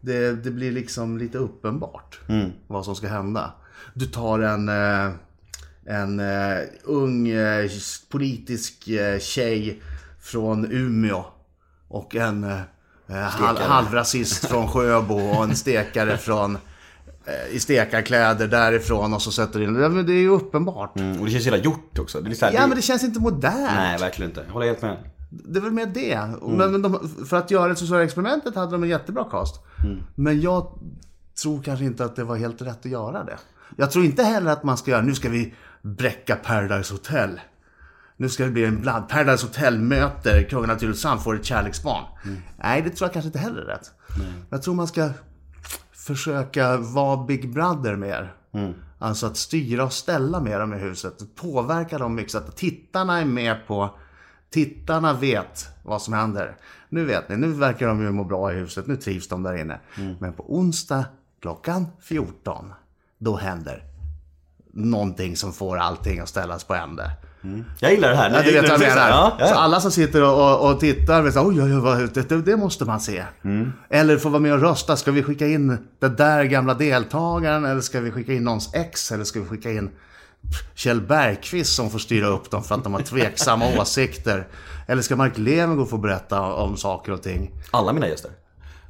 [0.00, 2.20] det, det blir liksom lite uppenbart
[2.66, 3.52] vad som ska hända.
[3.94, 5.10] Du tar en, eh,
[5.86, 7.28] en eh, ung
[8.10, 8.88] politisk
[9.20, 9.82] tjej
[10.20, 11.24] från Umeå
[11.88, 12.46] och en
[13.08, 16.58] halv, halvrasist från Sjöbo och en stekare från
[17.50, 20.98] i stekarkläder därifrån och så sätter in ja, men Det är ju uppenbart.
[20.98, 22.20] Mm, och det känns jävla gjort också.
[22.20, 23.72] Det är så här, Ja men det känns inte modernt.
[23.76, 24.42] Nej, verkligen inte.
[24.46, 24.96] Jag håller helt med.
[25.30, 26.20] Det är väl med det.
[26.42, 29.60] Men, men de, för att göra det sociala experimentet hade de en jättebra cast.
[30.14, 30.78] Men jag
[31.42, 33.38] tror kanske inte att det var helt rätt att göra det.
[33.76, 37.40] Jag tror inte heller att man ska göra, nu ska vi bräcka Paradise Hotel.
[38.16, 39.08] Nu ska det bli en bland.
[39.08, 42.04] Paradise Hotel möter Kungen av Tylösand, får ett kärleksbarn.
[42.56, 43.90] Nej, det tror jag kanske inte heller är rätt.
[44.50, 45.10] Jag tror man ska
[46.06, 48.34] försöka vara Big Brother mer.
[48.98, 51.34] Alltså att styra och ställa med dem i huset.
[51.34, 53.90] Påverka dem mycket så att tittarna är med på
[54.54, 56.56] Tittarna vet vad som händer.
[56.88, 58.86] Nu vet ni, nu verkar de ju må bra i huset.
[58.86, 59.80] Nu trivs de där inne.
[60.20, 61.04] Men på onsdag
[61.40, 62.72] klockan 14,
[63.18, 63.84] då händer
[64.72, 67.10] någonting som får allting att ställas på ände.
[67.78, 68.30] Jag gillar det här.
[68.30, 69.08] Ja, du vet jag menar.
[69.08, 69.46] Ja, ja.
[69.46, 72.56] Så alla som sitter och, och, och tittar vet oj, oj, oj, det, det, det
[72.56, 73.24] måste man se.
[73.44, 73.72] Mm.
[73.90, 74.96] Eller få vara med och rösta.
[74.96, 77.64] Ska vi skicka in den där gamla deltagaren?
[77.64, 79.12] Eller ska vi skicka in någons ex?
[79.12, 79.90] Eller ska vi skicka in
[80.74, 84.46] Kjell Bergqvist som får styra upp dem för att de har tveksamma åsikter?
[84.86, 87.50] Eller ska Mark Levengood få berätta om saker och ting?
[87.70, 88.30] Alla mina gäster.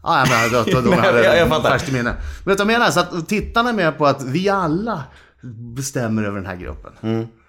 [0.02, 2.10] Ja, jag menar, då, då, då Men hade jag- jag det färskt i minne.
[2.44, 2.90] Men vet du vad jag menar?
[2.90, 5.02] Så att tittarna är med på att vi alla
[5.76, 6.92] bestämmer över den här gruppen.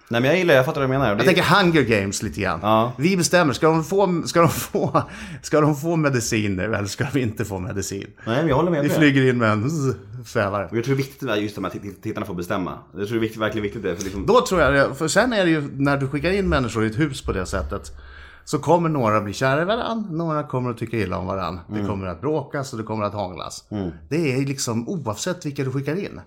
[0.08, 1.14] Nej men jag gillar, jag fattar vad du menar.
[1.14, 2.58] Det- Jag tänker Hunger Games lite grann.
[2.62, 2.92] Ja.
[2.98, 5.02] Vi bestämmer, ska de, få, ska, de få,
[5.42, 8.06] ska de få medicin nu eller ska de inte få medicin?
[8.26, 8.82] Nej men jag håller med.
[8.82, 9.70] Vi flyger in med en
[10.26, 10.68] svävare.
[10.70, 12.78] Och jag tror det är viktigt att just de här titt- tittarna får bestämma.
[12.96, 13.96] Jag tror det är viktigt, verkligen viktigt det.
[13.96, 16.48] För liksom, Då tror jag det, för sen är det ju när du skickar in
[16.48, 17.92] människor i ett hus på det sättet.
[18.44, 21.60] Så kommer några bli kära i varandra, några kommer att tycka illa om varandra.
[21.68, 23.64] Det kommer att bråkas och det kommer att hånglas.
[24.08, 26.20] Det är liksom oavsett vilka du skickar in.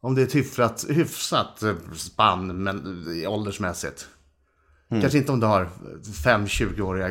[0.00, 1.62] Om det är ett hyfsat, hyfsat
[1.94, 4.06] spann men, åldersmässigt.
[4.88, 5.68] Kanske inte om du har
[6.24, 7.08] fem 20-åriga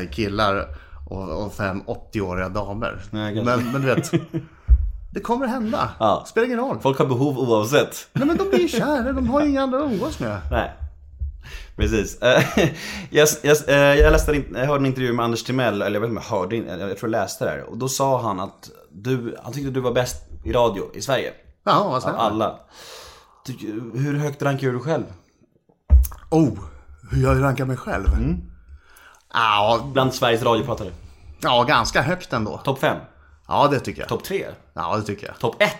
[0.00, 0.66] eh, killar
[1.10, 3.02] och, och fem 80-åriga damer.
[3.10, 4.10] Nej, men, men du vet,
[5.14, 5.90] det kommer hända.
[5.98, 6.24] Ja.
[6.26, 6.78] Spelar ingen roll.
[6.80, 8.08] Folk har behov oavsett.
[8.12, 10.38] Nej men de blir ju kära, de har ju inga andra att umgås med.
[10.50, 10.72] Nej.
[11.76, 12.22] Precis.
[12.22, 12.42] Eh,
[13.10, 16.00] jag, jag, eh, jag, läste en, jag hörde en intervju med Anders Timell, eller jag
[16.00, 17.62] vet inte om jag hörde, jag tror jag läste det här.
[17.62, 21.32] Och då sa han att du, han tyckte du var bäst i radio i Sverige.
[21.66, 22.16] Ja, vad Av snällt.
[22.18, 22.58] alla.
[23.46, 25.04] Du, hur högt rankar du själv?
[26.30, 26.58] Oh,
[27.10, 28.06] hur jag rankar mig själv?
[29.32, 30.90] Ja, Bland Sveriges radiopratare?
[31.40, 32.58] ja, ganska högt ändå.
[32.64, 32.96] Topp 5?
[33.48, 34.08] Ja, det tycker jag.
[34.08, 34.46] Topp 3?
[34.74, 35.38] Ja, det tycker jag.
[35.38, 35.70] Topp 1?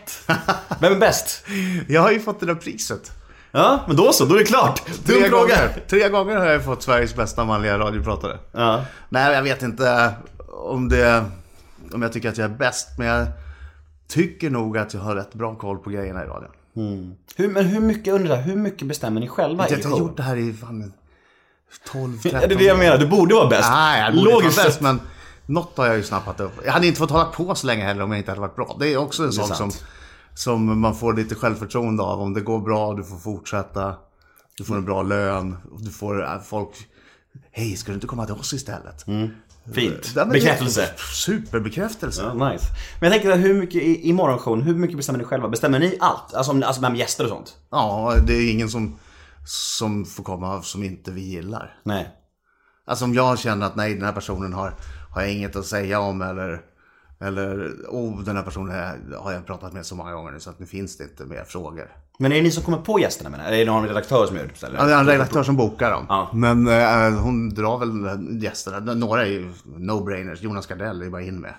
[0.80, 1.44] Vem är bäst?
[1.88, 3.12] Jag har ju fått det där priset.
[3.50, 4.86] Ja, men då så, då är det klart.
[4.86, 5.40] Dum Tre fråga.
[5.40, 5.84] gånger.
[5.88, 8.38] Tre gånger har jag fått Sveriges bästa manliga radiopratare.
[8.52, 8.84] Ja.
[9.08, 10.14] Nej, jag vet inte
[10.48, 11.24] om det...
[11.92, 13.26] Om jag tycker att jag är bäst, men jag
[14.08, 16.50] tycker nog att jag har rätt bra koll på grejerna i radion.
[17.36, 20.16] Hur, men hur mycket, undrar jag, hur mycket bestämmer ni själva i Jag har gjort
[20.16, 20.92] det här i fan
[21.92, 23.68] 12, 13 Ja, det är det jag menar, du borde vara bäst.
[23.70, 25.00] Nej, jag borde Logiskt vara bäst, men
[25.46, 26.52] något har jag ju snappat upp.
[26.64, 28.76] Jag hade inte fått hålla på så länge heller om jag inte hade varit bra.
[28.80, 29.70] Det är också en sak som,
[30.34, 32.20] som man får lite självförtroende av.
[32.20, 33.94] Om det går bra, du får fortsätta.
[34.56, 35.56] Du får en bra lön.
[35.78, 36.70] Du får äh, folk...
[37.50, 39.04] Hej, ska du inte komma till oss istället?
[39.74, 40.14] Fint.
[40.32, 40.88] Bekräftelse.
[41.12, 42.22] Superbekräftelse.
[42.38, 42.64] Ja, nice.
[43.00, 45.48] Men jag tänker, hur mycket i, i morgonshowen, hur mycket bestämmer ni själva?
[45.48, 46.34] Bestämmer ni allt?
[46.34, 47.56] Alltså, om- alltså med gäster och sånt?
[47.70, 48.98] Ja, det är ingen som,
[49.46, 51.78] som får komma som inte vi gillar.
[51.84, 52.08] Nej.
[52.86, 54.74] Alltså om jag känner att nej, den här personen har,
[55.14, 56.60] har jag inget att säga om eller
[57.20, 60.58] eller oh, den här personen har jag pratat med så många gånger nu så att
[60.58, 61.90] nu finns det inte mer frågor.
[62.18, 63.44] Men är det ni som kommer på gästerna menar?
[63.44, 64.66] Eller är det någon redaktör som gör det?
[64.66, 64.78] Eller?
[64.78, 66.06] Ja, det är en redaktör som bokar dem.
[66.08, 66.30] Ja.
[66.32, 68.94] Men eh, hon drar väl gästerna.
[68.94, 70.42] Några är ju no-brainers.
[70.42, 71.54] Jonas Gardell är bara in med.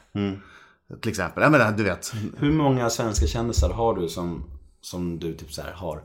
[1.02, 1.44] Till exempel.
[1.44, 2.14] Jag menar, du vet.
[2.38, 4.44] Hur många svenska kändisar har du som,
[4.82, 6.02] som du typ så här har?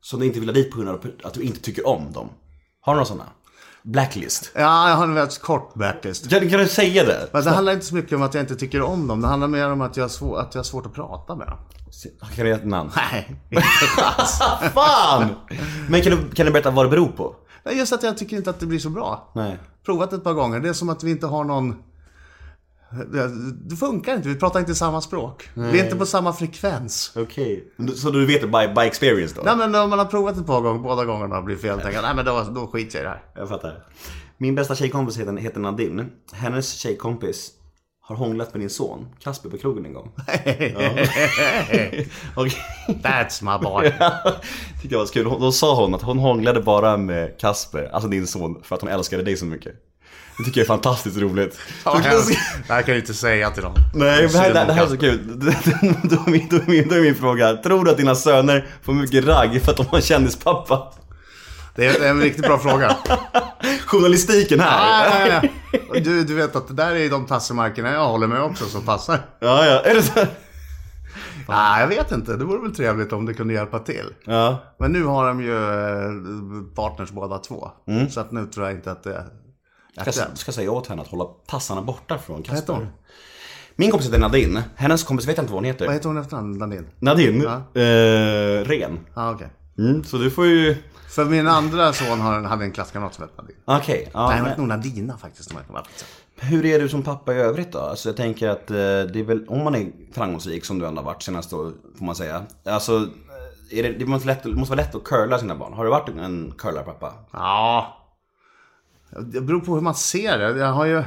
[0.00, 2.28] Som du inte vill ha dit på grund av att du inte tycker om dem?
[2.80, 3.24] Har du några sådana?
[3.82, 4.50] Blacklist?
[4.54, 6.30] Ja, jag har en väldigt kort backlist.
[6.30, 7.28] Kan, kan du säga det?
[7.32, 9.20] Men det handlar inte så mycket om att jag inte tycker om dem.
[9.20, 11.46] Det handlar mer om att jag har, svår, att jag har svårt att prata med
[11.46, 11.58] dem.
[12.34, 12.90] Kan du ge ett namn?
[12.96, 14.38] Nej, inte alls.
[14.74, 15.34] Fan!
[15.88, 17.36] Men kan du, kan du berätta vad det beror på?
[17.64, 19.32] Nej, Just att jag tycker inte att det blir så bra.
[19.34, 19.58] Nej.
[19.86, 20.60] Provat ett par gånger.
[20.60, 21.74] Det är som att vi inte har någon...
[23.68, 24.28] Det, funkar inte.
[24.28, 25.50] Vi pratar inte samma språk.
[25.54, 27.12] Vi är inte på samma frekvens.
[27.16, 27.72] Okej.
[27.96, 29.42] Så du vet det by, by experience då?
[29.44, 31.80] Nej, men om man har provat ett par gånger, båda gångerna blivit fel.
[31.80, 33.22] Tänker nej men då, då skiter jag i det här.
[33.34, 33.84] Jag fattar.
[34.38, 36.06] Min bästa tjejkompis heter, heter Nadine.
[36.32, 37.50] Hennes tjejkompis
[38.08, 40.10] har hånglat med din son, Kasper, på krogen en gång.
[43.02, 43.84] That's my boy.
[44.80, 45.24] tyckte jag var så kul.
[45.24, 48.90] Då sa hon att hon hånglade bara med Kasper, alltså din son, för att hon
[48.90, 49.74] älskade dig så mycket.
[50.38, 51.58] Det tycker jag är fantastiskt roligt.
[51.84, 52.00] Ja,
[52.68, 53.74] det här kan jag inte säga till dem.
[53.94, 55.20] Nej, det här, det här är så kul.
[55.40, 58.66] Då är, min, då, är min, då är min fråga, tror du att dina söner
[58.82, 60.92] får mycket ragg för att de har en kändispappa?
[61.76, 62.96] Det är, en riktigt bra fråga.
[63.86, 65.10] Journalistiken här.
[65.10, 65.52] Nej, nej,
[65.92, 66.00] nej.
[66.00, 69.18] Du, du vet att det där är de tassemarkerna jag håller med också som passar.
[69.40, 70.26] Ja, ja, är det så?
[71.48, 72.36] Nej, jag vet inte.
[72.36, 74.14] Det vore väl trevligt om det kunde hjälpa till.
[74.24, 74.58] Ja.
[74.78, 77.70] Men nu har de ju eh, partners båda två.
[78.10, 79.24] Så att nu tror jag inte att det är
[79.92, 80.38] Ska, aktuellt.
[80.38, 82.42] ska säga åt henne att hålla tassarna borta från?
[82.42, 82.88] Kasper.
[83.76, 84.62] Min kompis heter Nadine.
[84.76, 85.86] Hennes kompis vet jag inte vad hon heter.
[85.86, 86.86] Vad heter hon efternamn, Landin?
[86.98, 87.42] Nadine.
[87.42, 87.80] Ja.
[87.80, 88.98] Eh, ren.
[89.14, 89.48] Ja, okej.
[89.78, 90.76] Mm, så du får ju...
[91.16, 93.58] För min andra son har, hade en klasskamrat som hette Nadine.
[93.64, 94.10] Okej.
[94.12, 95.50] ja, Nej, hon hette nog Nadina faktiskt.
[95.50, 95.64] Säker.
[96.36, 97.78] Hur är du som pappa i övrigt då?
[97.78, 101.00] Alltså jag tänker att eh, det är väl, om man är framgångsrik som du ändå
[101.00, 102.42] har varit senaste år, får man säga.
[102.64, 105.72] Alltså, eh, är det, det, måste lätt, det måste vara lätt att curla sina barn.
[105.72, 107.12] Har du varit en curlarpappa?
[107.32, 107.96] Ja.
[109.10, 110.58] Det beror på hur man ser det.
[110.58, 111.02] Jag har ju...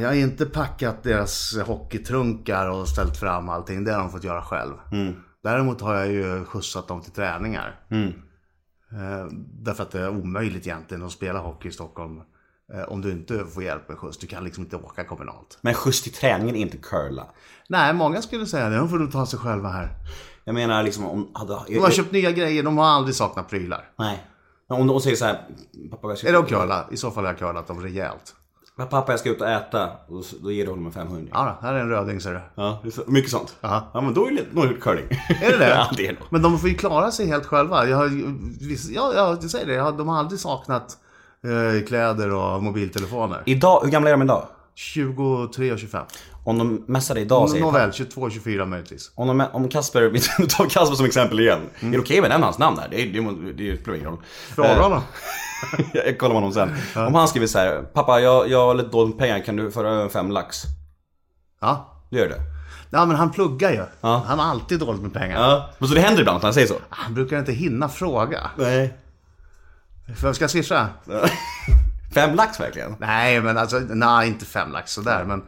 [0.00, 3.84] Jag har inte packat deras hockeytrunkar och ställt fram allting.
[3.84, 4.72] Det har de fått göra själv.
[5.42, 7.80] Däremot har jag ju skjutsat dem till träningar.
[7.90, 9.26] Eh,
[9.62, 12.20] Därför att det är omöjligt egentligen att spela hockey i Stockholm
[12.74, 14.18] eh, om du inte får hjälp med skjuts.
[14.18, 15.58] Du kan liksom inte åka kommunalt.
[15.60, 17.26] Men skjuts till träningen är inte curla.
[17.68, 18.76] Nej, många skulle säga det.
[18.76, 19.88] De får nog ta sig själva här.
[20.44, 21.30] Jag menar liksom om...
[21.34, 22.62] Hade, De har köpt nya grejer.
[22.62, 23.90] De har aldrig saknat prylar.
[23.98, 24.26] Nej.
[24.68, 25.46] Men Om de säger så här,
[25.90, 26.86] pappa jag ska, Är de curla?
[26.90, 28.34] I så fall har jag curlat dem rejält.
[28.76, 31.30] Pappa jag ska ut och äta, och då ger du honom en 500.
[31.32, 32.40] Ja, här är en röding ser du.
[32.54, 33.56] Ja, mycket sånt.
[33.60, 33.90] Ja.
[33.94, 35.04] Ja men då är det nog curling.
[35.42, 35.68] Är det det?
[35.68, 36.18] ja det är det.
[36.30, 37.86] Men de får ju klara sig helt själva.
[37.86, 38.10] Jag har,
[38.90, 39.74] ja, ja, jag säger det.
[39.74, 40.98] Jag de har aldrig saknat
[41.44, 43.42] eh, kläder och mobiltelefoner.
[43.46, 44.46] Idag, hur gamla är de idag?
[44.74, 46.04] 23 och 25.
[46.44, 49.10] Om de messar dig idag säger Nåväl, 22 och 24 möjligtvis.
[49.14, 51.60] Om, de, om Kasper, vi tar Kasper som exempel igen.
[51.80, 51.92] Mm.
[51.92, 52.88] Är det okej med nämna hans namn här?
[52.90, 54.18] Det, det, det, det spelar ingen roll.
[54.54, 55.02] Fråga Eh, honom.
[55.92, 56.76] jag kollar honom sen.
[56.96, 59.70] Om han skriver så här, pappa jag, jag har lite dåligt med pengar, kan du
[59.70, 60.62] föra över fem lax?
[61.60, 62.02] Ja.
[62.10, 62.40] Du gör det?
[62.90, 63.84] ja, men han pluggar ju.
[64.00, 64.24] Ja.
[64.26, 65.40] Han har alltid dåligt med pengar.
[65.40, 65.70] Ja.
[65.78, 66.74] Men så det händer ibland att han säger så?
[66.88, 68.50] Han brukar inte hinna fråga.
[68.56, 68.94] Nej.
[70.20, 70.88] För ska jag swisha?
[72.14, 72.96] Fem lax verkligen?
[72.98, 75.24] Nej, men alltså, nej, inte fem lax sådär.
[75.24, 75.42] Men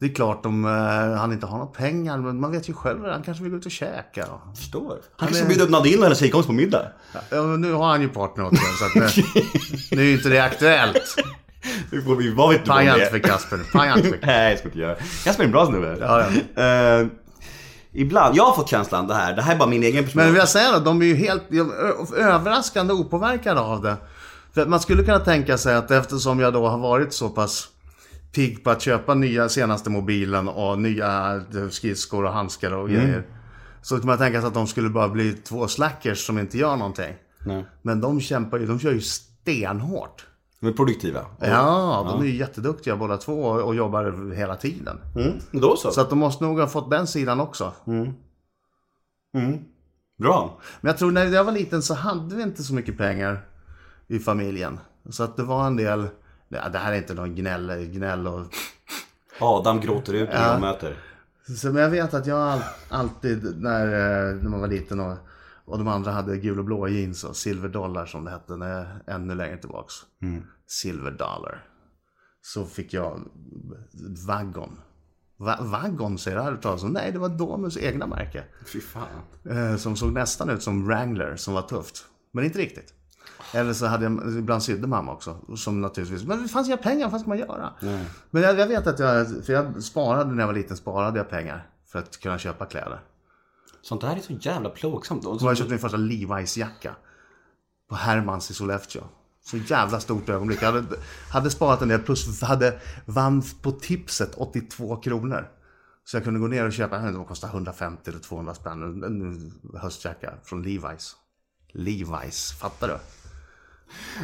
[0.00, 2.18] det är klart om eh, han inte har några pengar.
[2.18, 4.26] Men man vet ju själv, han kanske vill gå ut och käka.
[4.26, 4.56] Och...
[4.56, 4.98] Förstår.
[5.16, 6.86] Han kanske bjuder upp Nadine och hennes tjejkompis på middag.
[7.30, 9.22] Ja, men nu har han ju partner åt sig, så att nu,
[9.96, 11.16] nu är ju inte det aktuellt.
[11.90, 13.10] Vi får, vi, vad vet du Paja inte det?
[13.10, 13.56] för Kasper.
[13.56, 14.94] Inte för Nej, jag ska inte göra.
[15.24, 15.96] Kasper är en bra snubbe.
[16.00, 16.24] Ja,
[16.62, 17.06] Eh,
[17.92, 20.18] ibland, jag har fått känslan det här, det här är bara min egen person.
[20.22, 21.42] Men vill jag säga då, de är ju helt
[22.16, 23.96] överraskande opåverkade av det.
[24.54, 27.68] För man skulle kunna tänka sig att eftersom jag då har varit så pass
[28.34, 33.26] pigg på att köpa nya senaste mobilen och nya eh, skridskor och handskar och grejer.
[33.82, 36.76] Så kan man tänka sig att de skulle bara bli två slackers som inte gör
[36.76, 37.14] någonting.
[37.46, 37.64] Nej.
[37.82, 40.26] Men de kämpar ju, de kör ju stenhårt.
[40.60, 41.20] De är produktiva.
[41.40, 45.00] Ja, de är ju jätteduktiga båda två och jobbar hela tiden.
[45.16, 45.90] Mm, då så.
[45.90, 47.72] Så att de måste nog ha fått den sidan också.
[50.18, 50.60] Bra.
[50.80, 53.48] Men jag tror när jag var liten så hade vi inte så mycket pengar
[54.06, 54.80] i familjen.
[55.10, 56.08] Så att det var en del, ja,
[56.72, 58.46] det här är inte någon gnäll, gnäll och...
[59.40, 60.96] Adam gråter ut när de möter.
[61.56, 65.16] Så, men jag vet att jag all, alltid när, eh, när man var liten och,
[65.64, 69.14] och de andra hade gul och blå jeans och silverdollar som det hette när jag,
[69.14, 69.94] ännu längre tillbaks.
[70.66, 71.66] Silverdollar.
[72.42, 73.20] Så fick jag
[74.26, 74.80] Wagon.
[75.36, 76.90] Va, Wagon säger jag talas om.
[76.90, 78.44] Nej, det var Domus egna märke.
[78.66, 79.08] Fy fan.
[79.50, 82.04] Eh, som såg nästan ut som Wrangler, som var tufft.
[82.32, 82.94] Men inte riktigt.
[83.54, 85.36] Eller så hade jag, ibland sydde mamma också.
[85.56, 87.72] Som naturligtvis, men det fanns inga pengar, vad ska man göra?
[88.30, 91.30] Men jag, jag vet att jag, för jag sparade när jag var liten, sparade jag
[91.30, 91.70] pengar.
[91.86, 93.00] För att kunna köpa kläder.
[93.82, 95.26] Sånt där är så jävla plågsamt.
[95.26, 96.90] Och jag köpte min första Levi's-jacka.
[97.88, 99.02] På Hermans i Sollefteå.
[99.44, 100.62] Så jävla stort ögonblick.
[100.62, 100.86] Jag hade,
[101.30, 105.48] hade sparat en del plus hade vann på tipset 82 kronor.
[106.04, 108.82] Så jag kunde gå ner och köpa, jag det kostade 150 eller 200 spänn.
[108.82, 111.12] En höstjacka från Levi's.
[111.72, 112.98] Levi's, fattar du?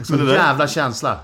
[0.03, 1.19] Så där- jävla känsla.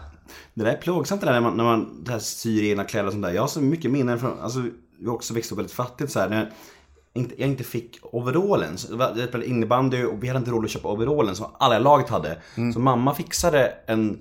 [0.55, 3.07] det där är plågsamt det där när man, när man det här syr egna kläder
[3.07, 3.33] och sånt där.
[3.33, 4.59] Jag har så mycket minnen från, alltså
[5.01, 6.29] vi också växt upp väldigt fattigt så här.
[6.29, 6.47] När jag
[7.15, 8.79] inte, jag inte fick overallen.
[8.79, 12.09] Så Jag spelade innebandy och vi hade inte råd att köpa overallen som alla laget
[12.09, 12.39] hade.
[12.75, 14.19] Så mamma fixade en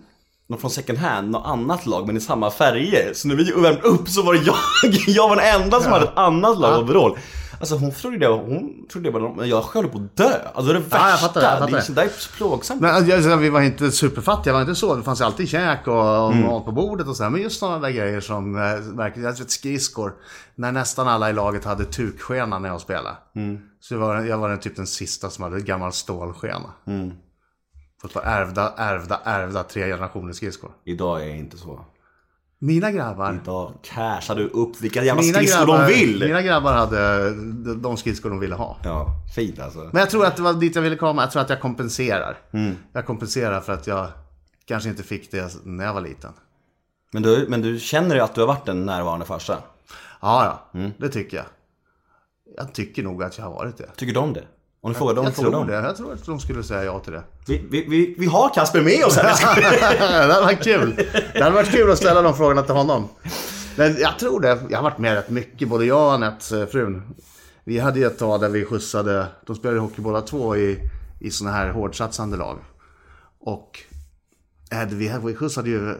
[0.48, 3.12] någon från second hand, något annat lag men i samma färger.
[3.14, 4.56] Så när vi värmde upp så var det jag,
[5.08, 7.18] jag var den enda som hade ett annat lag overall.
[7.74, 10.40] Alltså hon trodde det var, hon trodde det var, men jag höll på att dö.
[10.54, 10.98] Alltså det är det värsta.
[10.98, 11.94] Ja, jag fattar det, jag fattar det är det.
[11.94, 12.82] där är så plågsamt.
[12.82, 14.96] Men alltså, vi var inte superfattiga, var inte så.
[14.96, 16.46] Det fanns alltid käk och, och Mm.
[16.48, 17.30] mat på bordet och så här.
[17.30, 18.62] Men just sådana där grejer som, eh,
[18.96, 20.14] verkligen, jag vet skridskor.
[20.56, 23.16] När nästan alla i laget hade tukskena när jag spelade.
[23.36, 23.58] Mm.
[23.80, 26.74] Så jag var, jag var typ den sista som hade gammal stålskena.
[26.88, 27.12] Mm.
[28.02, 30.72] På ett par ärvda, ärvda, ärvda tre generationer skridskor.
[30.86, 31.86] Idag är jag inte så.
[32.60, 33.40] Mina grabbar.
[33.44, 36.20] Idag cashar du upp vilka jävla Mina skridskor grabbar, de vill.
[36.20, 38.78] mina grabbar hade de- de skridskor de ville ha.
[38.84, 39.80] Ja, fint alltså.
[39.80, 41.22] Men jag tror att det var dit jag ville komma.
[41.22, 42.38] Jag tror att jag kompenserar.
[42.52, 42.76] Mm.
[42.94, 44.08] Jag kompenserar för att jag
[44.66, 46.32] kanske inte fick det när jag var liten.
[47.12, 49.58] Men du, men du känner ju att du har varit en närvarande farsa.
[50.22, 50.80] Ja, ja.
[50.80, 50.92] Mm.
[50.98, 51.46] Det tycker jag.
[52.58, 53.90] Jag tycker nog att jag har varit det.
[53.96, 54.44] Tycker om det?
[54.86, 55.68] Om du frågar dem, jag tror dem.
[55.68, 55.74] det.
[55.74, 57.24] Jag tror att de skulle säga ja till det.
[57.48, 59.62] Vi, vi, vi, vi har Kasper med oss här.
[60.28, 60.96] det hade varit kul.
[61.34, 63.08] Det hade varit kul att ställa de frågorna till honom.
[63.76, 64.60] Men jag tror det.
[64.70, 65.68] Jag har varit med rätt mycket.
[65.70, 67.16] Både jag och Anette, eh, frun.
[67.64, 69.28] Vi hade ju ett tag där vi skjutsade.
[69.46, 70.80] De spelade hockey båda två i,
[71.20, 72.58] i såna här hårdsatsande lag.
[73.40, 73.80] Och
[74.72, 75.96] eh, vi, vi skjutsade ju...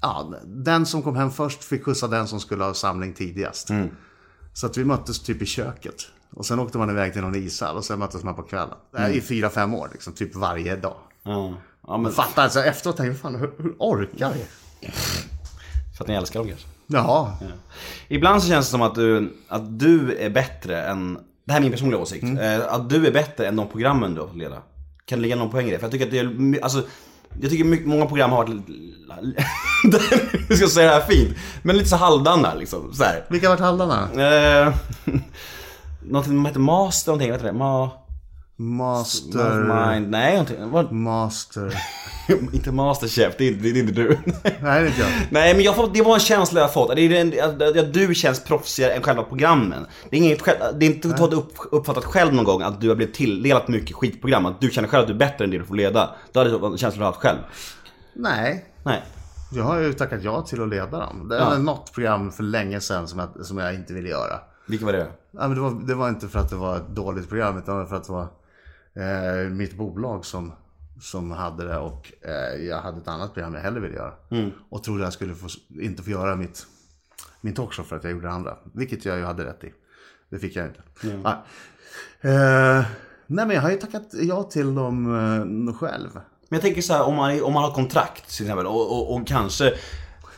[0.00, 3.68] Ja, den som kom hem först fick skjutsa den som skulle ha samling tidigast.
[4.52, 6.06] Så att vi möttes typ i köket.
[6.34, 8.74] Och sen åkte man iväg till någon ishall och sen möttes man på kvällen.
[8.92, 10.96] Det här I fyra, fem år liksom, typ varje dag.
[11.22, 11.52] ja.
[11.86, 14.44] ja, men Fattar, alltså efteråt tänkte jag, fan hur, hur orkar vi?
[15.96, 16.66] för att ni älskar dem kanske.
[16.86, 17.32] Jaha.
[18.08, 21.62] Ibland så känns det som att du, att du är bättre än, det här är
[21.62, 22.60] min personliga åsikt, Mm.
[22.60, 24.62] eh, att du är bättre än de programmen du har fått leda.
[25.04, 25.78] Kan det ligga någon poäng i det?
[25.78, 26.82] För jag tycker att det är, alltså,
[27.40, 28.62] jag tycker mycket, många program har varit,
[30.48, 32.94] jag ska säga det här fint, men lite så halvdana liksom.
[32.94, 33.24] Så här.
[33.30, 34.08] Vilka har varit hallarna?
[36.02, 37.52] Någonting som heter Master någonting, vet du det?
[37.52, 37.90] Ma...
[38.56, 39.90] Master...
[39.90, 40.70] Mind, nej någonting.
[40.70, 40.92] Vad?
[40.92, 41.74] Master...
[42.52, 44.08] inte Masterchef, det är, det är inte du.
[44.42, 45.10] Nej, det är inte jag.
[45.30, 46.96] Nej men jag får, det var en känsla jag fått.
[46.96, 49.86] Det är en, att, du känns proffsigare än själva programmen.
[50.10, 52.96] Det är, inget, det är inte du upp, uppfattat själv någon gång att du har
[52.96, 54.46] blivit tilldelat mycket skitprogram.
[54.46, 56.10] Att du känner själv att du är bättre än det du får leda.
[56.32, 57.38] Det hade en känsla du haft själv.
[58.14, 58.64] Nej.
[58.84, 59.02] Nej.
[59.52, 61.28] Jag har ju tackat ja till att leda dem.
[61.28, 61.50] Det Ja.
[61.50, 64.40] var något program för länge sedan som jag, som jag inte ville göra.
[64.70, 65.06] Vilket var det?
[65.30, 67.88] Ja, men det, var, det var inte för att det var ett dåligt program utan
[67.88, 68.28] för att det var
[68.94, 70.52] eh, mitt bolag som,
[71.00, 74.12] som hade det och eh, jag hade ett annat program jag hellre ville göra.
[74.70, 75.48] Och trodde jag skulle få,
[75.80, 76.66] inte få göra mitt,
[77.40, 78.56] min talkshow för att jag gjorde det andra.
[78.74, 79.72] Vilket jag ju hade rätt i.
[80.30, 80.82] Det fick jag inte.
[81.24, 81.44] Ja.
[82.20, 82.84] Eh,
[83.26, 85.14] nej men jag har ju tackat ja till dem
[85.68, 86.10] eh, själv.
[86.48, 89.14] Men jag tänker så här, om man, om man har kontrakt till exempel och, och,
[89.14, 89.74] och kanske...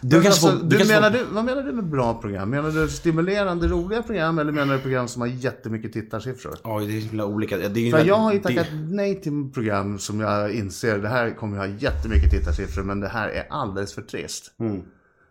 [0.04, 2.50] Du Men alltså, får, du kanske menar får, du, vad menar du med bra program?
[2.50, 6.54] Menar du stimulerande, roliga program eller menar du program som har jättemycket tittarsiffror?
[6.64, 7.56] Oj, det är himla olika.
[7.56, 11.08] Det är För jag har ju det- tackat nej till program som jag inser, det
[11.08, 14.52] här kommer jag ha jättemycket tittarsiffror men det här är alldeles för trist.
[14.56, 14.82] Nej,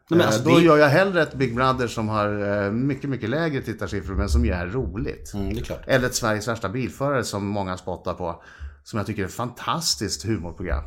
[0.10, 3.10] men alltså, Eh, Då det, gör jag hellre ett Big Brother som har eh, mycket,
[3.10, 5.34] mycket lägre tittarsiffror men som ju är roligt.
[5.34, 5.84] mm, det är.
[5.88, 8.44] Eller ett Sveriges värsta bilförare som många spottar på.
[8.84, 10.84] Som jag tycker är ett fantastiskt humorprogram.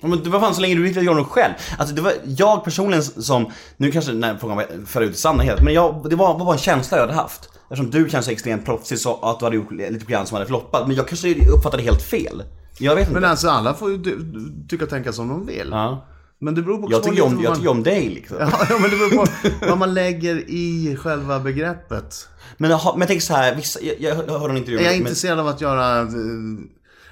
[0.00, 1.52] Ja, men det var fan så länge du inte gör något själv.
[1.78, 5.42] Alltså det var jag personligen som, nu kanske den här frågan för ut i sanna
[5.42, 7.48] helt, men jag, det var, var bara en känsla jag hade haft.
[7.70, 10.46] Eftersom du kanske är extremt proffsig så att du hade gjort lite program som hade
[10.46, 12.42] floppat, men jag kanske uppfattade helt fel.
[12.78, 13.20] Jag vet inte.
[13.20, 14.02] Men alltså alla får ju
[14.68, 15.68] tycka och tänka som de vill.
[15.70, 16.06] ja.
[16.38, 18.36] Men det beror på Jag tycker, om, vad jag man- tycker om dig liksom.
[18.40, 19.26] Ja, men det beror på
[19.68, 22.28] vad man lägger i själva begreppet.
[22.56, 23.96] Men, men jag tänker så här, vissa, jag,
[24.28, 26.06] jag hörde en intervju Är jag med- intresserad av att göra, eh,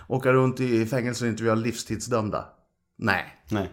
[0.08, 2.44] åka runt i fängelse och intervjua livstidsdömda?
[2.98, 3.24] Nej.
[3.48, 3.70] Nej.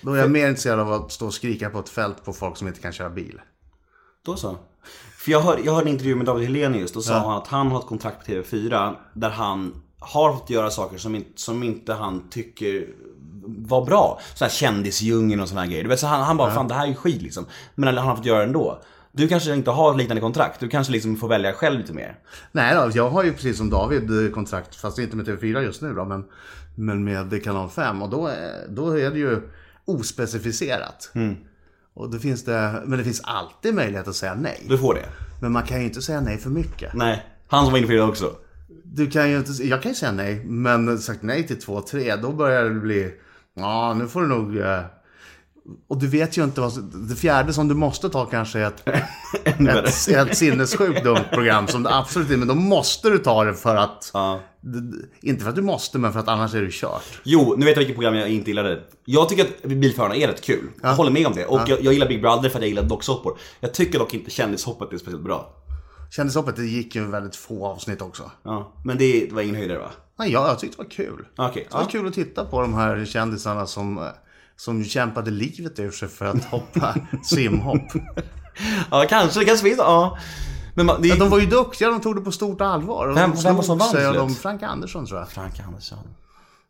[0.00, 2.56] Då är jag mer intresserad av att stå och skrika på ett fält på folk
[2.56, 3.40] som inte kan köra bil.
[4.24, 4.56] Då så.
[5.18, 7.70] För jag hörde, jag hörde en intervju med David Hellenius, då sa han att han
[7.70, 11.92] har ett kontrakt på TV4 där han har fått göra saker som inte, som inte
[11.92, 12.88] han tycker
[13.44, 14.20] var bra.
[14.34, 15.82] Så här kändisdjungeln och såna här grejer.
[15.82, 17.46] Du vet, så han, han bara, fan det här är ju skit liksom.
[17.74, 18.82] Men han har fått göra det ändå.
[19.14, 22.18] Du kanske inte har liknande kontrakt, du kanske liksom får välja själv lite mer.
[22.52, 25.82] Nej då, jag har ju precis som David eh, kontrakt, fast inte med TV4 just
[25.82, 26.24] nu då, men,
[26.74, 28.02] men med Kanal 5.
[28.02, 29.40] Och då är, då är det ju
[29.84, 31.10] ospecificerat.
[31.14, 31.36] Mm.
[31.94, 34.66] Och det finns det, men det finns alltid möjlighet att säga nej.
[34.68, 35.08] Du får det.
[35.40, 36.94] Men man kan ju inte säga nej för mycket.
[36.94, 37.26] Nej.
[37.48, 38.36] Han som var inne på det också.
[38.84, 42.16] Du kan ju inte, jag kan ju säga nej, men sagt nej till två, tre,
[42.16, 43.14] då börjar det bli,
[43.54, 44.56] ja nu får du nog...
[45.88, 48.82] Och du vet ju inte vad, det fjärde som du måste ta kanske är ett,
[49.44, 53.54] ett, ett sinnessjukt dumt program som du absolut inte, men då måste du ta det
[53.54, 54.40] för att, Ja.
[55.22, 57.20] inte för att du måste, men för att annars är du kört.
[57.22, 58.80] Jo, nu vet jag vilket program jag inte gillade.
[59.04, 60.68] Jag tycker att Bilförarna är rätt kul.
[60.82, 61.46] Jag håller med om det.
[61.46, 63.38] Och jag, jag gillar Big Brother för att jag gillar docksoppor.
[63.60, 65.54] Jag tycker dock inte Kändishoppet är speciellt bra.
[66.10, 68.30] Kändishoppet, det gick ju väldigt få avsnitt också.
[68.42, 68.72] Ja.
[68.84, 69.90] Men det, det var ingen höjdare va?
[70.18, 71.26] Nej, jag, jag tyckte det var kul.
[71.36, 71.66] Okej.
[71.70, 71.88] Det var Ja.
[71.90, 74.04] kul att titta på de här kändisarna som, eh,
[74.64, 76.94] som kämpade livet ur sig för att hoppa
[77.24, 77.92] simhopp.
[78.90, 79.40] ja, kanske.
[79.40, 79.78] Det kanske finns.
[79.78, 80.18] Ja.
[80.74, 83.08] Men man, det, Ja, de var ju duktiga, de tog det på stort allvar.
[83.08, 84.34] Och Vem- de vem var som vann de?
[84.34, 85.28] Frank Andersson tror jag.
[85.28, 85.98] Frank Andersson.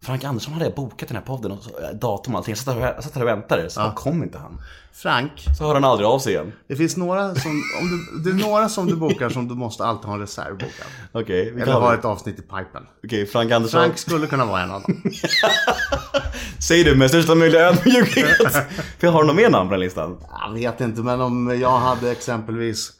[0.02, 2.52] Frank Andersson hade jag bokat den här podden och så, äh, datum och allting.
[2.52, 4.60] Jag satt där, jag satt där och väntade, så bara kom inte han.
[4.94, 6.52] Frank, Så hörde han aldrig av sig igen.
[6.68, 7.50] det finns några som,
[7.80, 10.52] om du, det är några som du bokar som du måste alltid ha en reserv
[10.52, 10.86] bokad.
[11.12, 12.86] Okej, vi Eller ha ett avsnitt i pipen.
[13.04, 13.80] Okej, Frank Andersson.
[13.80, 15.02] Frank skulle kunna vara en av dem.
[16.58, 18.36] Säg du med största möjliga ödmjukhet.
[18.98, 20.18] För har du något mer namn på den listan?
[20.46, 22.92] Jag vet inte, men om jag hade exempelvis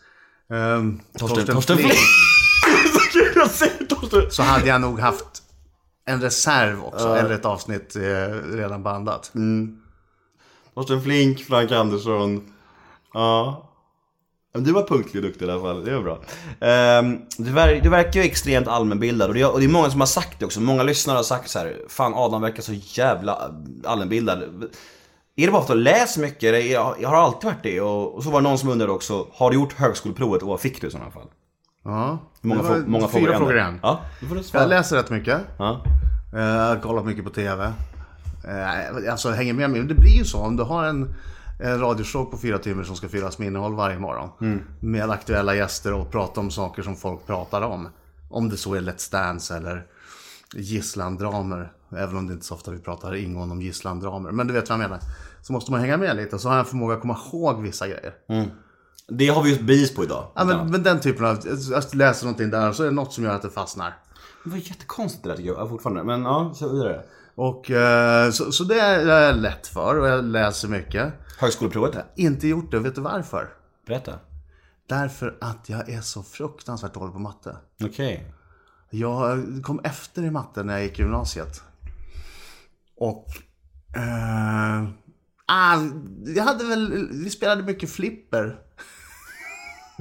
[0.49, 3.89] um, Torsten, Torsten Flink, Flink.
[3.89, 4.31] Torsten.
[4.31, 5.32] så hade jag nog haft
[6.13, 8.03] en reserv också, eller ett avsnitt eh,
[8.57, 9.33] redan bandat.
[10.75, 12.53] Torsten Flink, Frank Andersson.
[13.15, 13.69] Ja.
[14.55, 16.21] Men Du var punktlig och duktig i alla fall, det var bra.
[16.69, 20.01] Ehm, du, ver- du verkar ju extremt allmänbildad och det, och det är många som
[20.01, 20.61] har sagt det också.
[20.61, 23.51] Många lyssnare har sagt så här: Fan Adam verkar så jävla
[23.85, 24.43] allmänbildad.
[25.37, 26.43] Är det bara för att du läser mycket?
[26.55, 27.81] Är- Jag har alltid varit det.
[27.81, 30.61] Och, och så var det någon som undrade också, har du gjort högskoleprovet och vad
[30.61, 31.27] fick du i sådana fall?
[31.85, 33.79] Ja, Många, var många fyra frågor frågor igen.
[33.83, 34.01] Ja,
[34.61, 35.41] Jag läser rätt mycket.
[35.59, 35.81] Ja.
[36.35, 37.65] Uh, kollat mycket på TV.
[37.65, 39.83] Uh, alltså hänger med mig.
[39.83, 41.15] Det blir ju så om du har en,
[41.61, 44.29] en radioshow på fyra timmar som ska fyllas med innehåll varje morgon.
[44.81, 47.89] Med aktuella gäster och prata om saker som folk pratar om.
[48.31, 49.87] Om det så är Let's Dance eller
[50.55, 51.73] gisslandramer.
[51.97, 54.31] Även om det inte så ofta vi pratar ingående om gisslandramer.
[54.31, 55.01] Men du vet vad jag menar.
[55.43, 56.39] Så måste man hänga med lite.
[56.39, 58.13] Så har jag en förmåga att komma ihåg vissa grejer.
[59.09, 60.33] Det har vi ju bevis på idag.
[60.35, 61.39] Ja, men, men den typen av,
[61.71, 63.97] jag läser någonting där och så är det något som gör att det fastnar.
[64.45, 66.05] Det var jättekonstigt det där tycker jag fortfarande.
[66.05, 67.03] Men ja, kör vidare.
[67.35, 71.13] Och eh, så, så det är jag lätt för och jag läser mycket.
[71.39, 71.97] Högskoleprovet?
[72.17, 73.49] Inte gjort det, vet du varför?
[73.87, 74.13] Berätta.
[74.89, 77.57] Därför att jag är så fruktansvärt dålig på matte.
[77.85, 78.35] Okej.
[78.91, 81.63] Jag kom efter i matte när jag gick i gymnasiet.
[82.97, 83.27] Och...
[83.97, 84.83] Eh,
[85.47, 85.79] ah,
[86.27, 87.09] jag hade väl...
[87.13, 88.59] Vi spelade mycket flipper.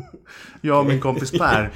[0.62, 1.72] jag och min kompis Per.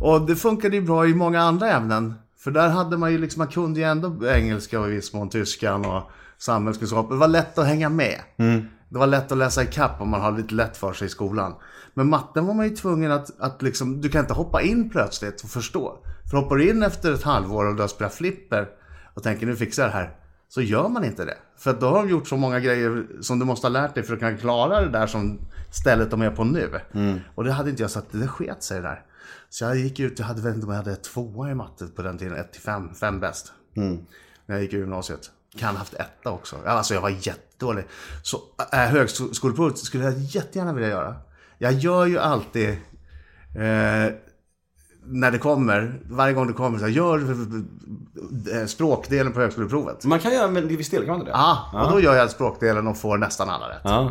[0.00, 2.14] Och det funkade ju bra i många andra ämnen.
[2.38, 5.28] För där hade man ju liksom, man kunde ju ändå engelska och i viss mån
[5.28, 7.08] tyskan och samhällskunskap.
[7.08, 8.20] Det var lätt att hänga med.
[8.88, 11.54] Det var lätt att läsa ikapp om man hade lite lätt för sig i skolan.
[11.94, 15.42] Men matten var man ju tvungen att, att liksom, du kan inte hoppa in plötsligt
[15.42, 15.98] och förstå.
[16.30, 18.68] För hoppar du in efter ett halvår och du har spelat flipper
[19.14, 20.16] och tänker nu fixar jag det här.
[20.54, 21.36] Så gör man inte det.
[21.56, 24.14] För då har de gjort så många grejer som du måste ha lärt dig för
[24.14, 25.38] att kunna klara det där som
[25.70, 26.80] stället de är på nu.
[27.34, 29.02] Och det hade inte jag så att det sket sig där.
[29.48, 32.02] Så jag gick ut, jag hade väl inte om jag hade tvåa i matte på
[32.02, 33.52] den tiden, 1 till 5, 5 bäst.
[34.46, 35.30] När jag gick i gymnasiet.
[35.58, 36.56] Kan haft etta också.
[36.66, 37.84] Alltså jag var jättedålig.
[38.22, 38.40] Så
[38.72, 41.16] äh, högskoleprovet skulle jag jättegärna vilja göra.
[41.58, 42.68] Jag gör ju alltid
[43.56, 44.14] eh,
[45.04, 47.30] när det kommer, varje gång det kommer, så jag gör
[48.60, 50.04] eh, språkdelen på högskoleprovet.
[50.04, 51.36] Man kan göra men till viss del, kan man inte det?
[51.38, 53.80] Ja, och då gör jag språkdelen och får nästan alla rätt.
[53.84, 54.10] Ja.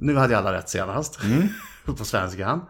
[0.00, 1.18] Nu hade jag alla rätt senast.
[1.98, 2.60] på svenskan.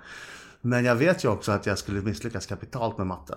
[0.61, 3.37] Men jag vet ju också att jag skulle misslyckas kapitalt med matten.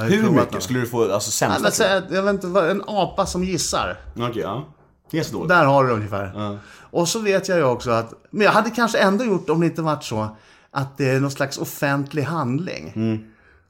[0.00, 1.62] Hur mycket några- skulle du få, alltså Ja, sämsta?
[1.62, 3.96] men, säg att- jag vet inte, en apa som gissar.
[4.16, 4.64] Okej, ja.
[5.10, 5.48] Det är så dåligt.
[5.48, 6.58] Där har du det ungefär.
[6.90, 9.66] Och så vet jag ju också att, men jag hade kanske ändå gjort om det
[9.66, 10.36] inte varit så
[10.70, 12.92] att det är någon slags offentlig handling.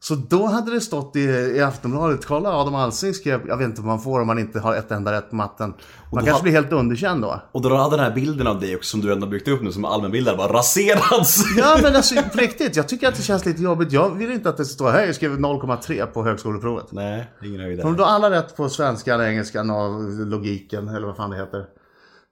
[0.05, 1.21] Så då hade det stått i,
[1.57, 4.61] i Aftonbladet, kolla Adam Alsing skrev, jag vet inte vad man får om man inte
[4.61, 5.75] har ett enda rätt på matten.
[6.13, 7.41] Man kanske har- blir helt underkänd då.
[7.53, 9.73] Och då hade den här bilden av dig också som du ändå byggt upp nu
[9.73, 11.45] som allmänbildad bara raserats.
[11.57, 13.93] Ja men alltså på riktigt, jag tycker att det känns lite jobbigt.
[13.93, 16.87] Jag vill inte att det står, hej jag skrev 0,3 på högskoleprovet.
[16.93, 17.93] Nej, ingen Om höjdare.
[17.97, 21.65] du har alla rätt på svenskan, engelskan och logiken, eller vad fan det heter.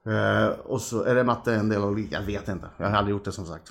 [0.07, 2.65] Eh, och så är det matte en del av logik, jag vet inte.
[2.77, 3.63] Jag har aldrig gjort det som sagt.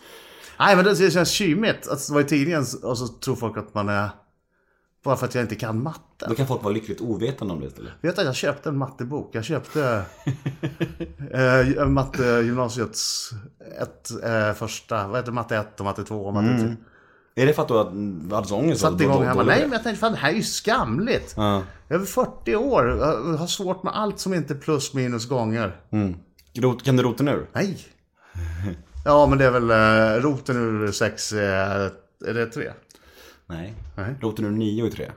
[0.67, 3.89] Nej men det känns kymigt att vara i tidningen och så tror folk att man
[3.89, 4.11] är...
[5.05, 6.27] Bara för att jag inte kan matte.
[6.29, 7.93] Då kan folk vara lyckligt ovetande om det istället.
[8.01, 9.31] Vet du att jag köpte en mattebok?
[9.35, 9.83] Jag köpte
[11.31, 11.59] eh,
[13.83, 16.59] ett, eh, första, vad heter det, matte 1 och matte 2 och matte
[17.35, 17.43] 3.
[17.43, 17.75] Är det för att du
[18.35, 18.81] hade så ångest?
[18.81, 19.43] Satte igång hemma.
[19.43, 21.35] Nej men jag tänkte fan det här är ju skamligt.
[21.37, 21.63] Ja.
[21.89, 25.29] Jag är över 40 år, jag har svårt med allt som inte är plus minus
[25.29, 25.81] gånger.
[26.55, 27.49] Rot- Kan du roten ur?
[27.53, 27.79] Nej.
[29.05, 31.91] Ja, men det är väl eh, roten ur sex, eh,
[32.27, 32.71] är det tre?
[33.47, 33.75] Nej.
[33.97, 34.15] Nej.
[34.21, 35.11] Roten ur nio i tre.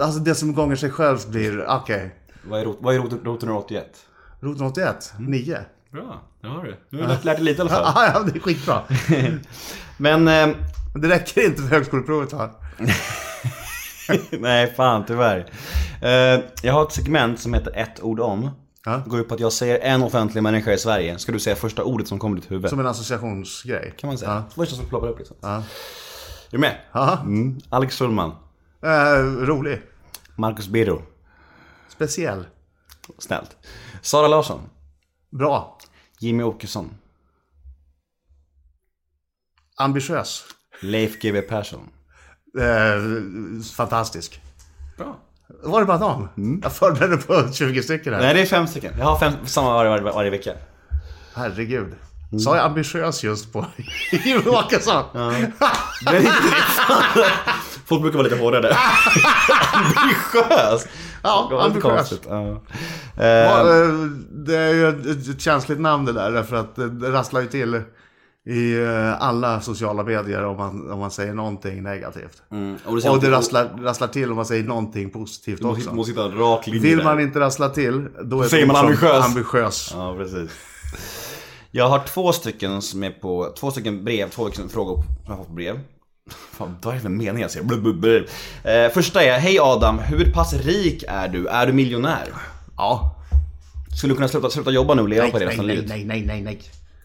[0.00, 2.14] Alltså det som gånger sig själv blir, okej.
[2.42, 4.06] Vad är, rot, vad är rot, roten ur 81?
[4.40, 5.58] Roten 81, 9.
[5.92, 6.76] Bra, det har du.
[6.90, 7.82] Du har lärt, lärt dig lite i alla fall.
[7.94, 8.82] Ja, ja, det är skitbra.
[9.96, 10.56] Men, eh,
[10.92, 12.50] Men det räcker inte för högskoleprovet här.
[14.40, 15.50] nej fan tyvärr.
[16.02, 18.50] Eh, jag har ett segment som heter ett ord om.
[18.84, 19.02] Ja.
[19.06, 21.18] Går ut på att jag säger en offentlig människa i Sverige.
[21.18, 22.70] Ska du säga första ordet som kommer i ditt huvud?
[22.70, 23.94] Som en associationsgrej.
[23.98, 24.30] kan man säga.
[24.30, 24.44] Ja.
[24.54, 25.36] Första som ploppar upp liksom.
[25.40, 25.56] Ja.
[25.56, 25.62] Är
[26.50, 26.78] du med?
[26.92, 27.20] Ja.
[27.20, 27.60] Mm.
[27.68, 28.30] Alex Schulman.
[28.82, 29.82] Eh, rolig.
[30.36, 31.02] Marcus Birro.
[31.88, 32.46] Speciell.
[33.18, 33.56] Snällt.
[34.02, 34.60] Sara Larsson.
[35.30, 35.78] Bra.
[36.18, 36.90] Jimmy Åkesson.
[39.76, 40.44] Ambitiös.
[40.80, 41.88] Leif GW Persson.
[42.58, 44.40] Eh, fantastisk.
[44.96, 45.18] Bra.
[45.62, 46.28] Var det bara dem?
[46.62, 48.20] Jag förberedde på 20 stycken här.
[48.20, 48.92] Nej, det är fem stycken.
[48.98, 50.52] Jag har fem, samma varje, varje, varje vecka.
[51.34, 51.94] Herregud.
[52.44, 53.66] Sa jag ambitiös just på
[54.24, 55.02] Jimmie Åkesson?
[56.10, 56.32] Det.
[57.86, 58.76] Folk brukar vara lite hårdare.
[59.72, 60.86] ambitiös.
[61.22, 62.12] Ja, ambitiös.
[62.28, 62.42] Ja.
[62.42, 62.60] Ja,
[63.24, 63.50] Eh,
[63.80, 63.88] eh,
[64.30, 67.82] Det är ju ett- känsligt namn det där, därför att det rasslar ju till
[68.46, 72.42] i eh, alla sociala medier om man, om man säger någonting negativt.
[72.50, 75.82] mm, och det, Och det rasslar, rasslar till om man säger någonting positivt Du måste,
[75.82, 75.94] också.
[75.94, 79.24] måste hitta en rak linje Vill man inte rassla till, då är Säger man ambitiös.
[79.24, 79.90] ambitiös.
[79.94, 80.50] Ja, precis.
[81.70, 85.30] Jag har två stycken som är på, två stycken brev, två stycken frågor som jag
[85.30, 85.80] har fått på brev.
[86.52, 87.66] Fan, vad är det för mening jag säger?
[87.66, 88.26] Blub, blub, blub.
[88.64, 91.46] Eh, första är, hej Adam, hur pass rik är du?
[91.48, 92.28] Är du miljonär?
[92.76, 93.16] Ja.
[93.98, 95.84] Skulle du kunna sluta, sluta jobba nu och leva Nej, på det resten av livet?
[95.88, 96.60] nej, nej, nej, nej.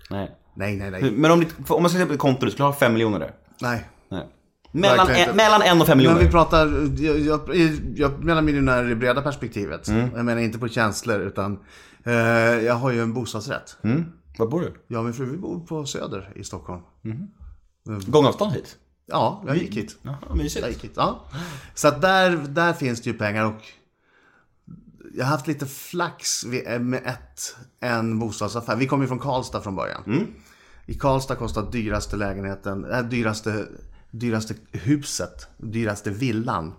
[0.09, 0.19] Nej.
[0.19, 1.11] Nej, nej, nej.
[1.11, 3.33] Men om, ditt, om man sätta upp ett konto, du skulle ha fem miljoner där?
[3.61, 3.85] Nej.
[4.09, 4.27] Nej.
[4.71, 6.17] Mellan, en, mellan en och fem miljoner?
[6.17, 6.67] Men vi pratar,
[7.03, 7.39] jag, jag,
[7.95, 9.87] jag menar miljonär i breda perspektivet.
[9.87, 10.09] Mm.
[10.15, 11.59] Jag menar inte på känslor utan
[12.03, 12.13] eh,
[12.65, 13.77] jag har ju en bostadsrätt.
[13.83, 14.05] Mm.
[14.37, 14.73] Var bor du?
[14.87, 16.81] Jag och min fru vi bor på Söder i Stockholm.
[18.07, 18.77] Gångavstånd hit?
[19.05, 19.97] Ja, jag gick hit.
[20.01, 20.67] Jaha, Jag mysigt.
[20.67, 20.93] gick hit.
[20.95, 21.25] Ja.
[21.73, 23.61] Så att där, där finns det ju pengar och
[25.13, 26.45] jag har haft lite flax
[26.79, 28.75] med ett, en bostadsaffär.
[28.75, 30.27] Vi kommer ju från Karlstad från början.
[30.89, 33.67] I Karlstad kostar dyraste lägenheten, äh, dyraste,
[34.11, 36.73] dyraste huset, dyraste villan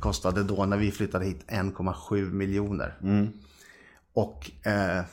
[0.00, 2.94] kostade då när vi flyttade hit 1,7 miljoner.
[4.14, 5.04] Och eh,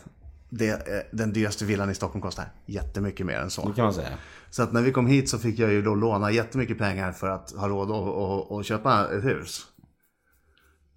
[0.50, 3.70] det, eh, den dyraste villan i Stockholm kostar jättemycket mer än så.
[3.70, 4.18] Det kan man säga.
[4.50, 7.30] Så att när vi kom hit så fick jag ju då låna jättemycket pengar för
[7.30, 9.66] att ha råd att, att, att köpa ett hus.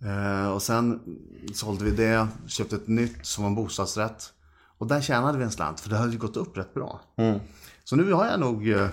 [0.04, 1.00] Eh, och sen
[1.54, 4.32] sålde vi det, köpte ett nytt som var en bostadsrätt.
[4.78, 7.00] Och där tjänade vi en slant för det hade ju gått upp rätt bra.
[7.84, 8.88] Så nu har jag nog eh,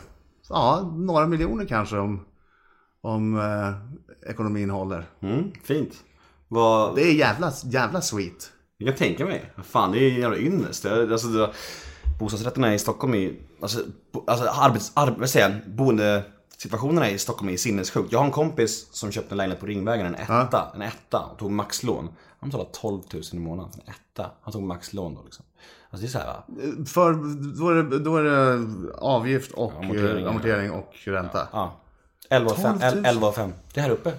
[0.50, 2.26] ja, några miljoner kanske om,
[3.02, 5.06] om eh, ekonomin håller.
[5.22, 5.94] Mm, fint.
[6.48, 8.52] Vad, Det är jävla, jävla sweet.
[8.78, 9.52] Jag kan tänka mig.
[9.64, 10.86] Fan, det är en jävla ynnest.
[10.86, 11.54] Alltså, det,
[12.20, 13.80] bostadsrätterna i Stockholm är alltså,
[14.12, 18.12] bo, alltså arbets, ar, vad säger jag, boendesituationerna i Stockholm är sinnessjukt.
[18.12, 21.38] Jag har en kompis som köpte en lägenhet på Ringvägen, en etta, en etta och
[21.38, 22.10] tog maxlån.
[22.40, 24.32] Han betalade 12 000 i månaden för en etta.
[24.42, 25.46] Han tog maxlån då liksom.
[25.90, 26.86] Alltså det är så här?
[26.86, 27.14] För
[27.60, 28.66] då är det, då är det
[28.98, 31.48] avgift och Amortering, amortering, amortering och ränta.
[31.52, 31.80] Ja.
[32.30, 32.80] 11 och 5.
[32.80, 33.06] 12 000.
[33.06, 33.52] 11 och 5.
[33.74, 34.12] Det är här uppe.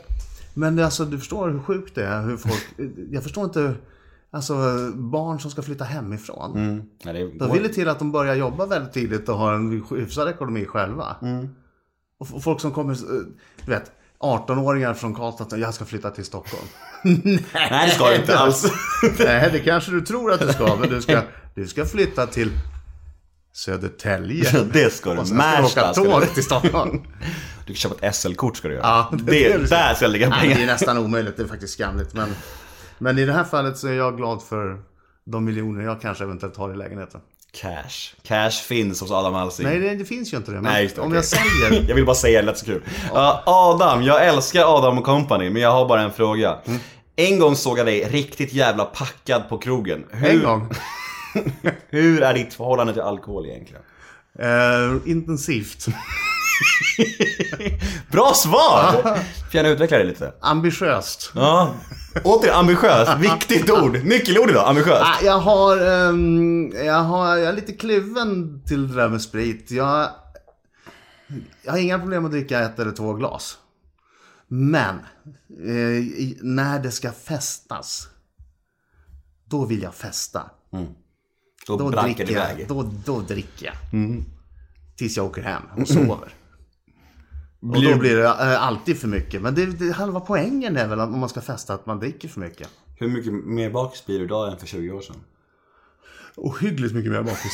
[0.54, 2.22] Men det, alltså, du förstår hur sjukt det är.
[2.22, 2.66] Hur folk,
[3.10, 3.74] jag förstår inte.
[4.30, 4.54] Alltså
[4.94, 6.52] barn som ska flytta hemifrån.
[7.04, 9.52] Nej, det är, Då vill det till att de börjar jobba väldigt tidigt och har
[9.54, 11.16] en hyfsad ekonomi själva.
[12.18, 13.20] Och, f- folk som kommer, eh,
[13.64, 13.92] du vet,
[14.24, 16.64] 18-åringar från Karlstad, jag ska flytta till Stockholm.
[17.02, 18.66] Nej, det ska det inte alls.
[19.18, 21.22] Nej, det kanske du tror att du ska, men du ska,
[21.54, 22.50] du ska flytta till
[23.52, 24.50] Södertälje.
[24.72, 25.18] det ska du.
[25.20, 26.10] Och sen ska du åka du.
[26.26, 27.02] tåg till Stockholm.
[27.66, 28.82] Du kan köpa ett SL-kort ska du göra.
[28.86, 29.66] Ja, det- det, det är det.
[29.66, 32.14] där ska jag lägga Nej, det är nästan omöjligt, det är faktiskt skamligt.
[32.14, 32.34] Men,
[32.98, 34.82] men i det här fallet så är jag glad för
[35.24, 37.20] de miljoner jag kanske eventuellt har i lägenheten.
[37.54, 38.14] Cash.
[38.22, 39.66] Cash finns hos Adam Alsing.
[39.66, 40.60] Nej, det, det finns ju inte det.
[40.60, 41.84] Nej, just det, om jag säljer...
[41.88, 42.82] Jag vill bara säga det, lät så kul.
[43.14, 46.58] Ja, Adam, jag älskar Adam och Company, men jag har bara en fråga.
[46.64, 46.80] Mm.
[47.16, 50.04] En gång såg jag dig riktigt jävla packad på krogen.
[50.10, 50.68] Hur, En gång.
[51.88, 53.82] Hur är ditt förhållande till alkohol egentligen?
[54.38, 55.86] Eh, intensivt.
[58.10, 58.92] Bra svar!
[59.02, 60.32] Får gärna utveckla det lite.
[60.40, 61.32] Ambitiöst.
[61.34, 61.74] Ja.
[62.24, 63.08] Återigen, ambitiös.
[63.18, 64.04] Viktigt ord.
[64.04, 65.00] Nyckelord idag, ambitiös.
[65.02, 67.36] Ah, jag, har, ehm, jag har...
[67.36, 69.70] Jag är lite kluven till det där med sprit.
[69.70, 70.08] Jag,
[71.62, 73.58] jag har inga problem att dricka ett eller två glas.
[74.48, 74.96] Men
[75.66, 78.08] eh, i- när det ska festas,
[79.44, 80.42] då vill jag festa.
[81.66, 82.52] Då, Då brankar dricker det jag.
[82.52, 82.68] iväg.
[82.68, 83.74] Då, då dricker jag.
[84.96, 86.28] Tills jag åker hem och sover.
[87.68, 89.42] Och då blir det eh, alltid för mycket.
[89.42, 92.40] Men det, det, halva poängen är väl om man ska festa att man dricker för
[92.40, 92.68] mycket.
[92.96, 95.16] Hur mycket mer bakis blir du idag än för 20 år sedan?
[96.36, 97.52] Ohyggligt mycket mer bakis.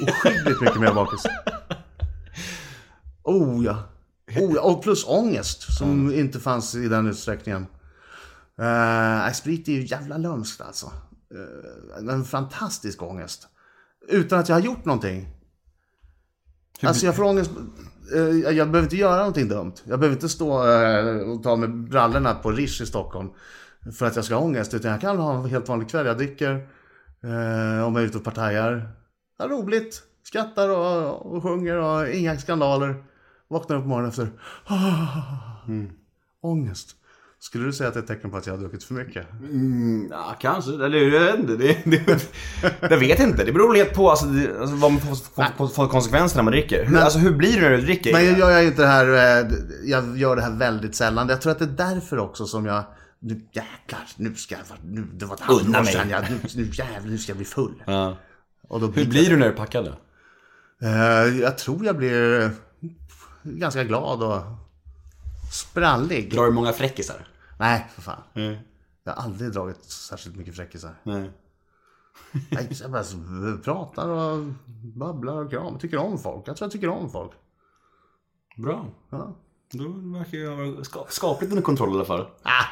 [0.00, 1.22] Ohyggligt mycket mer bakis.
[3.22, 3.82] Oh ja.
[4.36, 7.66] Oh, och plus ångest som inte fanns i den utsträckningen.
[8.60, 10.86] Uh, sprit är ju jävla lömskt alltså.
[11.34, 13.48] Uh, en fantastisk ångest.
[14.08, 15.28] Utan att jag har gjort någonting.
[16.82, 17.50] Alltså jag får ångest.
[18.14, 19.74] Eh, jag behöver inte göra någonting dumt.
[19.84, 23.30] Jag behöver inte stå eh, och ta med brallorna på Rish i Stockholm.
[23.98, 24.74] För att jag ska ha ångest.
[24.74, 26.06] Utan jag kan ha en helt vanlig kväll.
[26.06, 26.50] Jag dricker.
[27.22, 28.88] Eh, om jag är ute och partajar.
[29.38, 30.02] Är roligt.
[30.22, 33.04] Skrattar och, och sjunger och inga skandaler.
[33.48, 34.28] Vaknar upp morgonen efter.
[36.42, 36.96] Ångest.
[37.44, 39.26] Skulle du säga att det är ett tecken på att jag har druckit för mycket?
[40.10, 40.70] Ja, kanske.
[40.70, 41.56] Eller jag vet inte.
[41.56, 42.28] Det, det,
[42.90, 43.44] jag vet inte.
[43.44, 46.84] Det beror helt på alltså, det, alltså, vad man får, får, konsekvenser när man dricker.
[46.84, 48.12] Hur, Men- alltså, hur blir det när du dricker?
[48.12, 49.06] Men jag gör ju inte det här,
[49.42, 49.52] eh,
[49.84, 51.28] jag gör det här väldigt sällan.
[51.28, 52.84] Jag tror att det är därför också som jag,
[53.18, 57.10] nu jäklar, nu ska jag, nu, det var ett halvår sedan, jag, nu, nu jävlar,
[57.10, 57.82] nu ska jag bli full.
[57.86, 58.16] Ja.
[58.70, 59.96] Hur blir du när du är packad då?
[60.86, 62.50] Eh, jag tror jag blir
[63.42, 64.42] ganska glad och
[65.52, 66.32] sprallig.
[66.32, 67.26] Drar du många fräckisar?
[67.64, 68.22] Nej, för fan.
[69.04, 70.94] Jag har aldrig dragit särskilt mycket fräckisar.
[71.02, 71.30] Nej.
[72.50, 73.04] Nej, Jag bara
[73.64, 74.44] pratar och
[74.94, 75.78] babblar och kram.
[75.78, 76.48] Tycker om folk.
[76.48, 77.30] Jag tror jag tycker om folk.
[78.56, 78.86] Bra.
[79.10, 79.36] Ja.
[79.72, 79.88] Då
[80.18, 82.26] verkar jag ha ska, skapligt under kontroll i alla fall.
[82.42, 82.64] Ah.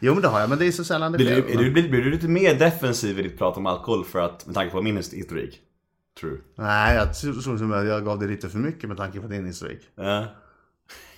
[0.00, 1.54] Jo men det har jag, men det är så sällan det Blir sker.
[1.54, 4.46] är du, blir, blir du lite mer defensiv i ditt prat om alkohol för att,
[4.46, 5.60] med tanke på min historik?
[6.20, 6.44] Tror du?
[6.54, 9.46] Nej, jag tror som att jag gav det lite för mycket med tanke på din
[9.46, 9.80] historik.
[9.94, 10.26] Ja.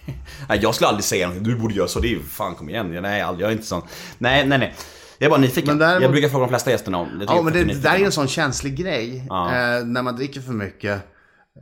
[0.49, 1.53] Nej, jag skulle aldrig säga någonting.
[1.55, 2.01] Du borde göra så.
[2.01, 3.03] Det är ju fan kom igen.
[3.03, 3.45] Nej, aldrig.
[3.45, 3.83] jag är inte sån.
[4.19, 4.75] Nej, nej, nej.
[5.19, 5.79] Jag är bara nyfiken.
[5.79, 7.09] Däremot- Jag brukar fråga de flesta gästerna om.
[7.21, 9.25] Tycker Ja, men det, det där är ju en sån känslig grej.
[9.29, 9.47] Ja.
[9.49, 11.03] Eh, när man dricker för mycket,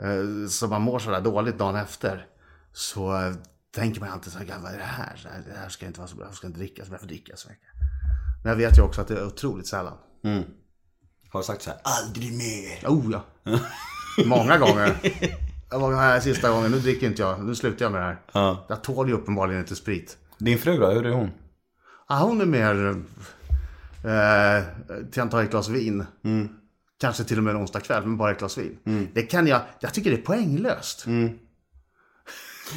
[0.02, 2.26] eh, så man mår sådär dåligt dagen efter.
[2.72, 3.32] Så eh,
[3.74, 5.16] tänker man alltid så här, "Gud, vad är det här?
[5.16, 7.06] Så här, Det här ska inte vara så bra, jag ska inte dricka, så får
[7.06, 7.64] dricka så mycket.
[8.42, 9.96] Men jag vet ju också att det är otroligt sällan.
[11.32, 12.86] Har sagt så här, aldrig mer.
[12.88, 13.24] Oh ja.
[14.24, 14.96] Många gånger.
[15.70, 18.18] Jag var här sista gången, nu dricker inte jag, nu slutar jag med det här.
[18.32, 18.66] Ja.
[18.68, 20.16] Jag tål ju uppenbarligen inte sprit.
[20.38, 20.86] Din fru då?
[20.90, 21.30] Hur är hon?
[22.08, 22.96] Ja, hon är mer...
[24.04, 24.62] Eh,
[25.12, 26.04] till att ta ett glas vin.
[27.00, 29.08] Kanske till och med en onsdag kväll, men bara ett glas vin.
[29.14, 29.60] Det kan jag...
[29.80, 31.04] Jag tycker det är poänglöst.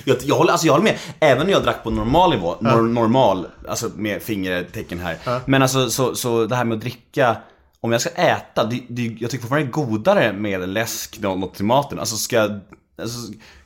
[0.06, 0.98] Jag, jag, håller, alltså jag håller med.
[1.20, 5.18] Även när jag drack på normal nivå, nor, normal, alltså med fingertecken här.
[5.46, 7.38] Men alltså så, så det här med att dricka,
[7.82, 11.36] om jag ska äta, det, det, jag tycker fortfarande det är godare med läsk, nå-
[11.36, 12.00] något till maten.
[12.00, 12.60] Alltså ska jag-
[13.02, 13.18] Alltså,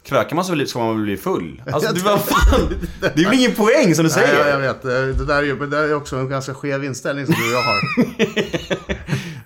[0.05, 1.61] krökar man så väl, ska man väl bli full?
[1.73, 2.69] Alltså du vad fan,
[2.99, 4.39] det är väl ingen poäng som du Nej, säger?
[4.39, 4.85] jag, jag vet.
[4.85, 7.45] Eh, Det där är ju det där är också en ganska skev inställning som du
[7.47, 7.79] och jag har.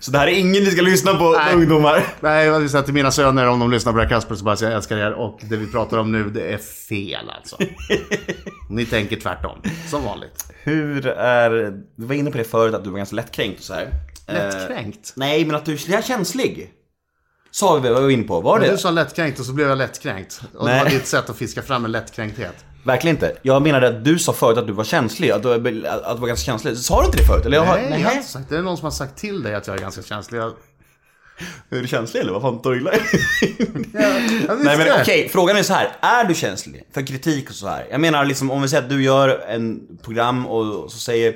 [0.00, 1.54] Så det här är ingen ni ska lyssna på, Nej.
[1.54, 2.04] ungdomar.
[2.20, 4.44] Nej, jag vill säga till mina söner om de lyssnar på det här Kasper så
[4.44, 5.12] bara säger jag älskar er.
[5.12, 7.56] Och det vi pratar om nu, det är fel alltså.
[8.70, 10.46] Ni tänker tvärtom, som vanligt.
[10.62, 11.50] Hur är,
[11.96, 13.88] du var inne på det förut att du var ganska lättkränkt och så här.
[14.28, 15.12] Eh, Lättkränkt?
[15.16, 16.70] nej, men att du är känslig.
[17.54, 18.40] Sa vi, var vi inne på.
[18.40, 18.70] Var det?
[18.70, 20.40] Du sa lättkränkt och så blev jag lättkränkt.
[20.54, 20.84] Och det Nej.
[20.84, 22.64] var ditt sätt att fiska fram en lättkränkthet.
[22.84, 23.36] Verkligen inte.
[23.42, 25.64] Jag menade att du sa förut att du var känslig, att du, att
[26.16, 26.76] du var ganska känslig.
[26.76, 27.46] Sa du inte det förut?
[27.46, 28.56] Eller jag har, Nej, jag har inte sagt det.
[28.56, 30.38] är någon som har sagt till dig att jag är ganska känslig.
[30.38, 30.52] Jag...
[31.70, 32.32] Är du känslig eller?
[32.32, 32.90] Vad fan tar du illa?
[34.64, 35.96] Nej men okej, frågan är så här.
[36.00, 37.86] Är du känslig för kritik och så här?
[37.90, 41.34] Jag menar liksom om vi säger att du gör en program och så säger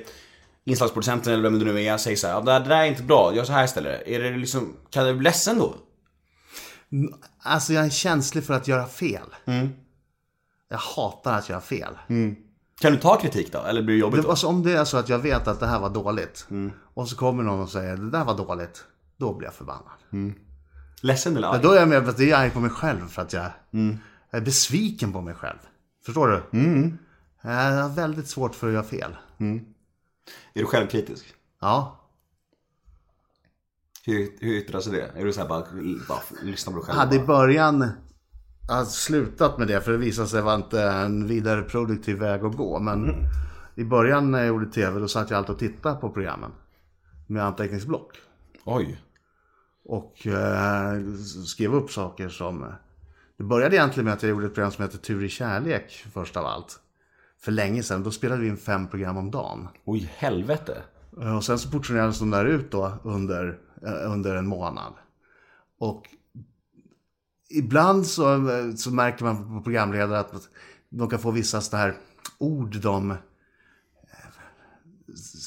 [0.64, 3.02] inslagsproducenten eller vem det nu är, säger så här, ja, det det där är inte
[3.02, 4.02] bra, gör så här istället.
[4.06, 5.74] Är det liksom, kan du bli ledsen då?
[7.38, 9.34] Alltså jag är känslig för att göra fel.
[10.68, 11.98] Jag hatar att göra fel.
[12.80, 13.58] Kan du ta kritik då?
[13.58, 15.66] Eller blir det jobbigt Det, alltså, om det är så att jag vet att det
[15.66, 16.46] här var dåligt.
[16.94, 18.84] Och så kommer någon och säger det där var dåligt.
[19.16, 20.32] Då blir jag förbannad.
[21.00, 21.62] Ledsen eller arg?
[21.62, 23.50] då är jag med, det är jag arg på mig själv för att jag
[24.30, 25.58] är besviken på mig själv.
[26.06, 26.58] Förstår du?
[27.42, 29.16] Jag har väldigt svårt för att göra fel.
[30.54, 31.34] Är du självkritisk?
[31.60, 32.05] Ja.
[34.06, 35.20] Hur, hur yttrar sig det?
[35.20, 35.64] Är du såhär bara,
[36.08, 36.98] bara lyssna på dig själv?
[36.98, 37.90] hade i början
[38.68, 42.56] hade slutat med det för det visade sig vara inte en vidare produktiv väg att
[42.56, 42.78] gå.
[42.78, 43.14] Men
[43.74, 46.50] i början när jag gjorde tv då satt jag alltid och tittade på programmen.
[47.26, 48.16] Med anteckningsblock.
[48.64, 49.00] Oj.
[49.84, 51.02] Och eh,
[51.46, 52.66] skrev upp saker som...
[53.38, 56.36] Det började egentligen med att jag gjorde ett program som heter Tur i kärlek först
[56.36, 56.80] av allt.
[57.40, 58.02] För länge sedan.
[58.02, 59.68] Då spelade vi in fem program om dagen.
[59.84, 60.82] Oj, helvete.
[61.20, 64.92] Eh, Och sen så portionerades de där ut då under, under en månad.
[65.78, 66.02] Och
[67.50, 70.48] ibland så, eh, så märker man på programledare att
[70.88, 71.96] de kan få vissa sådana här
[72.38, 73.16] ord de eh,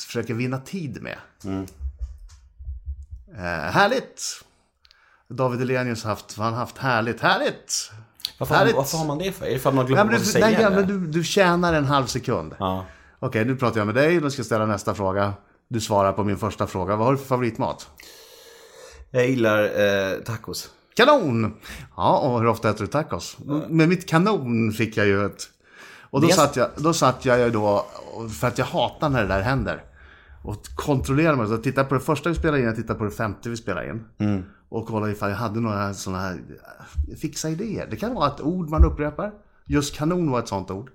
[0.06, 1.18] försöker vinna tid med.
[3.34, 4.44] Eh, härligt!
[5.28, 7.92] David Elenius har haft, han haft härligt, härligt!
[8.38, 8.76] Varför, Härligt.
[8.76, 9.46] varför har man det för?
[9.46, 10.70] Är det för att man glömmer Ja, men du, säga?
[10.70, 12.56] nej, men du, du tjänar en halv sekund.
[12.60, 12.86] Ja.
[13.20, 14.22] Okej, nu pratar jag med dig.
[14.22, 15.34] Nu ska jag ställa nästa fråga.
[15.68, 16.96] Du svarar på min första fråga.
[16.96, 17.90] Vad har du för favoritmat?
[19.12, 20.70] Jag gillar eh, tacos.
[20.96, 21.54] Kanon!
[21.98, 23.38] Ja, och hur ofta äter du tacos?
[23.70, 25.44] Med mitt kanon fick jag ju ett...
[26.12, 27.86] Och då Det- satt, jag, då satt jag ju då,
[28.40, 29.84] för att jag hatar när det där händer.
[30.44, 31.48] Och kontrollerade mig.
[31.48, 33.58] Så jag tittade på det första vi spelade in, jag tittade på det femte vi
[33.58, 34.04] spelade in.
[34.70, 36.34] Och kollade ifall jag hade några sådana här
[37.12, 37.88] eh, fixa idéer.
[37.90, 39.32] Det kan vara ett ord man upprepar.
[39.66, 40.90] Just kanon var ett sånt ord.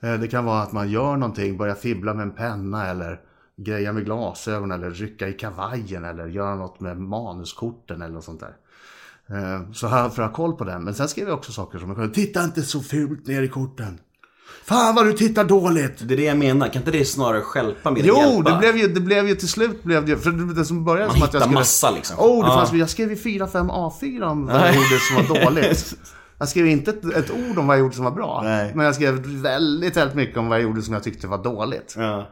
[0.00, 3.20] Eh, Det kan vara att man gör någonting, börjar fibbla med en penna eller
[3.60, 8.40] greja med glasögon eller rycka i kavajen eller göra något med manuskorten eller något sånt
[8.40, 8.56] där.
[9.36, 10.84] Eh, Så här för att ha koll på den.
[10.84, 13.48] Men sen skrev jag också saker som jag kunde, titta inte så fult ner i
[13.48, 13.98] korten.
[14.64, 16.08] Fan vad du tittar dåligt!
[16.08, 18.50] Det är det jag menar, kan inte det snarare stjälpa mer än Jo, hjälpa?
[18.50, 21.14] det blev, ju, det blev ju till slut blev det För det, som började Man
[21.16, 21.54] som att jag skulle...
[21.58, 22.16] massa liksom.
[22.18, 22.54] Oh, det Ja.
[22.54, 25.94] fanns, jag skrev ju 4-5 A4 om vad jag gjorde som var dåligt.
[26.38, 28.40] Jag skrev inte ett, ett ord om vad jag gjorde som var bra.
[28.44, 28.72] Nej.
[28.74, 31.94] Men jag skrev väldigt, väldigt mycket om vad jag gjorde som jag tyckte var dåligt.
[31.98, 32.28] Ja.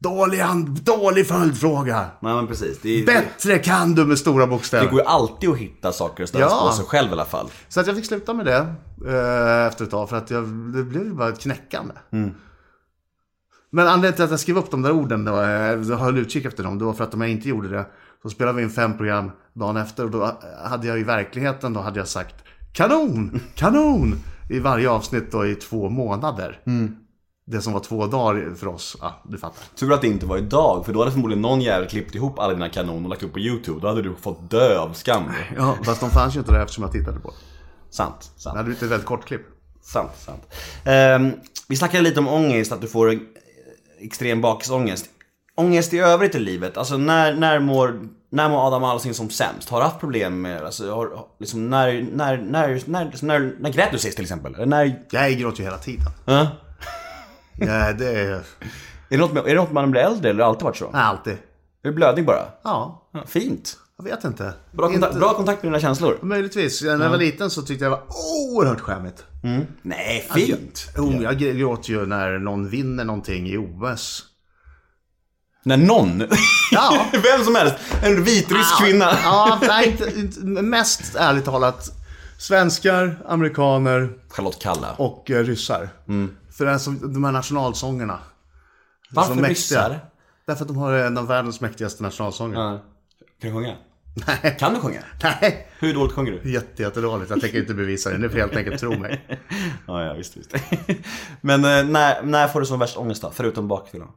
[0.00, 0.42] Dålig,
[0.84, 2.06] dålig följdfråga.
[2.20, 2.80] Nej men precis.
[2.80, 4.90] Det, Bättre kan du med stora det bokstäver.
[4.90, 6.66] går ju alltid att hitta saker och stöd Ja.
[6.70, 7.50] på sig själv i alla fall.
[7.68, 8.56] Så att jag fick sluta med det
[9.06, 11.94] eh, efter ett tag för att jag, det blev bara ett knäckande.
[13.70, 15.48] Men anledningen till att jag skrev upp de där orden då, eh,
[15.90, 17.86] jag höll utkik efter dem, det var för att om jag inte gjorde det
[18.22, 21.80] så spelade vi in fem program dagen efter och då hade jag i verkligheten då
[21.80, 22.34] hade jag sagt
[22.72, 24.14] kanon, kanon
[24.50, 26.60] i varje avsnitt då i två månader.
[27.50, 29.56] Det som var två dagar för oss, ja du fattar.
[29.76, 32.52] Tur att det inte var idag, för då hade förmodligen någon jävel klippt ihop alla
[32.54, 33.80] dina kanon och lagt upp på YouTube.
[33.80, 35.22] Då hade du fått dö av skam.
[35.56, 37.32] Ja, fast de fanns ju inte där eftersom jag tittade på.
[37.90, 38.56] Sant, Det sant.
[38.56, 39.40] hade blivit ett väldigt kort klipp.
[39.82, 40.42] Sant, sant.
[40.84, 41.32] Ehm,
[41.68, 43.18] vi snackade lite om ångest, att du får
[44.00, 45.06] extrem bakisångest.
[45.56, 49.68] Ångest i övrigt i livet, alltså när, när, mår, när mår Adam Alsing som sämst?
[49.68, 53.88] Har du haft problem med, alltså, har, liksom, när, när, när, när, när, när grät
[53.92, 54.68] du sist till exempel?
[54.68, 56.06] När, Jag gråter ju hela tiden.
[56.24, 56.46] ja?
[57.58, 58.42] Ja, det är är,
[59.08, 60.90] det något med, är det något man blir äldre eller har det alltid varit så?
[60.94, 61.32] alltid.
[61.32, 62.44] Är det blödning bara?
[62.64, 63.76] Ja, fint.
[63.96, 64.52] jag vet inte.
[64.72, 66.18] Bra, Inte- kontakt, bra kontakt med dina känslor.
[66.22, 66.82] Möjligtvis.
[66.82, 68.04] När jag var liten så tyckte jag det var
[68.54, 69.24] oerhört skämmigt.
[69.82, 70.88] Nej, fint.
[70.96, 74.24] Jo, jag gråter ju när någon vinner någonting i OS.
[75.62, 76.22] När någon,
[76.72, 77.06] Ja.
[77.12, 79.10] vem som helst, en vitrysk kvinna.
[79.24, 81.90] Ja, nej, inte, inte, mest ärligt talat.
[82.38, 84.94] Svenskar, amerikaner Charlotte Kalla.
[84.94, 85.88] och eh, ryssar.
[86.50, 88.18] För det är som, de här nationalsångerna.
[89.10, 89.50] Varför mäktiga.
[89.50, 90.00] ryssar?
[90.46, 92.56] Därför att de har en av världens mäktigaste nationalsånger.
[92.60, 92.82] Ja.
[93.40, 93.76] Kan du sjunga?
[94.26, 94.56] Nej.
[94.58, 95.00] Kan du sjunga?
[95.22, 96.52] Nej, Hur dåligt sjunger du?
[96.52, 97.30] jätte, jättedåligt.
[97.30, 98.18] Jag tänker inte bevisa det.
[98.18, 99.26] Ni får helt enkelt tro mig.
[99.86, 100.54] Ja, ja visst, visst.
[101.40, 103.30] Men eh, när, när får du som värst ångest då?
[103.30, 104.08] Förutom bakfyllan?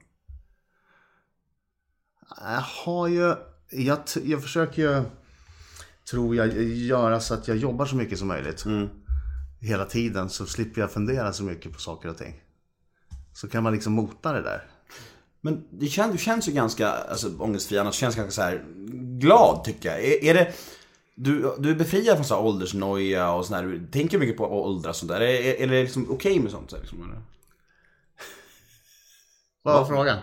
[2.42, 3.36] Jag har ju,
[3.70, 5.04] jag, t- jag försöker ju,
[6.12, 8.66] tror jag, göra så att jag jobbar så mycket som möjligt.
[9.60, 12.42] Hela tiden så slipper jag fundera så mycket på saker och ting.
[13.34, 14.64] Så kan man liksom mota det där.
[15.42, 18.64] Men det känns, du känns ju ganska alltså, ångestfri, annars känns ganska så här
[19.20, 20.04] glad tycker jag.
[20.04, 20.54] Är, är det...
[21.16, 23.64] Du, du är befriad från så här åldersnoja och sådär.
[23.64, 25.22] Du tänker mycket på att åldras och sånt där.
[25.22, 26.72] Är, är, är det liksom okej med sånt?
[26.72, 27.22] Här, liksom, eller?
[29.64, 30.18] Vad var frågan?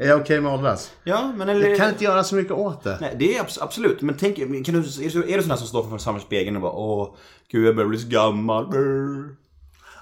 [0.00, 0.92] Är jag okej med att åldras?
[1.04, 1.68] Ja, men eller...
[1.68, 2.98] Jag kan inte göra så mycket åt det.
[3.00, 4.02] Nej, det är abs- absolut.
[4.02, 6.72] Men tänk, kan du, är, du, sån här som står framför samma spegeln och bara
[6.72, 7.14] Åh,
[7.50, 8.68] gud jag börjar bli så gammal.
[8.68, 9.36] Brr.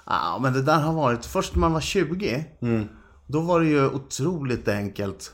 [0.05, 2.45] Ja, men det där har varit, först när man var 20,
[3.27, 5.33] då var det ju otroligt enkelt.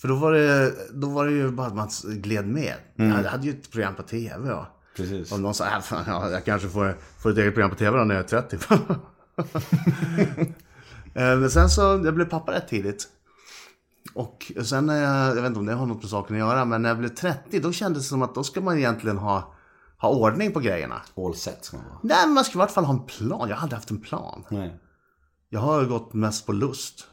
[0.00, 2.74] För då var det, då var det ju bara att man gled med.
[2.96, 4.52] Jag hade ju ett program på TV.
[4.52, 4.64] Och,
[4.96, 5.32] Precis.
[5.32, 5.72] och någon sa, "Äh,
[6.06, 8.58] ja, jag kanske får, får ett eget program på TV då när jag är 30.
[11.14, 13.08] Eh, Men sen så, jag blev pappa rätt tidigt.
[14.14, 16.64] Och sen när jag, jag vet inte om det har något med saken att göra,
[16.64, 19.54] men när jag blev 30 då kändes det som att då ska man egentligen ha,
[19.98, 21.02] ha ordning på grejerna.
[21.16, 21.98] All set ska man vara.
[22.02, 23.48] Nej, men man ska i vart fall ha en plan.
[23.48, 24.44] Jag har aldrig haft en plan.
[24.50, 24.76] Nej.
[25.48, 27.06] Jag har gått mest på lust.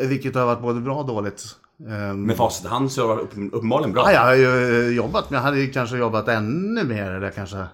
[0.00, 1.44] Vilket har varit både bra och dåligt.
[1.88, 4.12] Ehm, Med facit i hand så har det upp, uppenbarligen bra.
[4.12, 7.10] ja, jag har ju jobbat, men jag hade ju kanske jobbat ännu mer.
[7.10, 7.64] Eller kanske,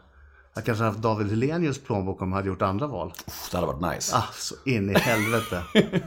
[0.57, 3.13] jag kanske haft David Hellenius plånbok om jag hade gjort andra val.
[3.27, 4.17] Uff, Det hade varit nice.
[4.17, 5.63] Ah, så in i helvete.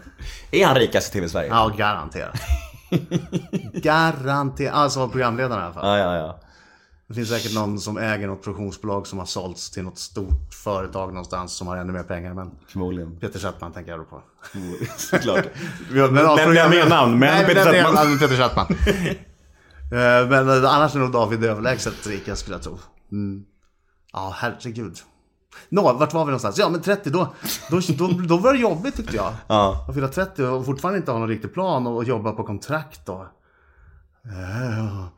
[0.52, 1.50] Är han rikast i TV-Sverige?
[1.50, 2.36] Ja, garanterat.
[3.74, 4.74] Garanterat.
[4.74, 5.88] Alltså programledaren i alla fall.
[5.88, 6.16] ja, ja.
[6.18, 6.40] ja.
[7.08, 11.08] Det finns säkert någon som äger något produktionsbolag som har sålts till något stort företag
[11.10, 12.34] någonstans som har ännu mer pengar.
[12.34, 13.20] Men Förmodligen.
[13.20, 14.22] Peter Settman tänker jag då på.
[14.98, 15.46] Såklart.
[15.90, 18.20] Men, men jag menar namn, men Nej, Peter Settman.
[18.20, 18.68] Peter Settman.
[19.92, 22.80] Eh, men annars är nog David överlägset rikast skulle jag tro.
[23.12, 23.44] Mm.
[24.14, 24.98] Ja, herregud.
[25.70, 26.58] Nå, vart var vi någonstans?
[26.58, 27.28] Ja, men 30, då,
[27.72, 29.34] då, då, då var det jobbigt tyckte jag.
[29.48, 29.86] Ja.
[29.90, 33.10] Att fylla 30 och fortfarande inte ha någon riktig plan och jobba på kontrakt.
[33.10, 33.26] Och,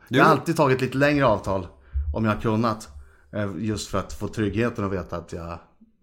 [0.08, 1.66] jag har alltid tagit lite längre avtal
[2.14, 2.88] om jag har kunnat.
[3.32, 5.58] Eh, Just för att få tryggheten och veta att jag...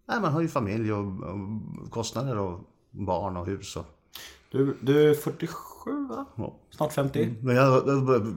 [0.07, 2.59] Nej, man har ju familj och, och kostnader och
[2.91, 3.75] barn och hus.
[3.75, 3.85] Och,
[4.51, 6.25] Du, du är 47 va?
[6.35, 6.55] Ja.
[6.71, 7.35] Snart 50?
[7.41, 7.83] Men jag,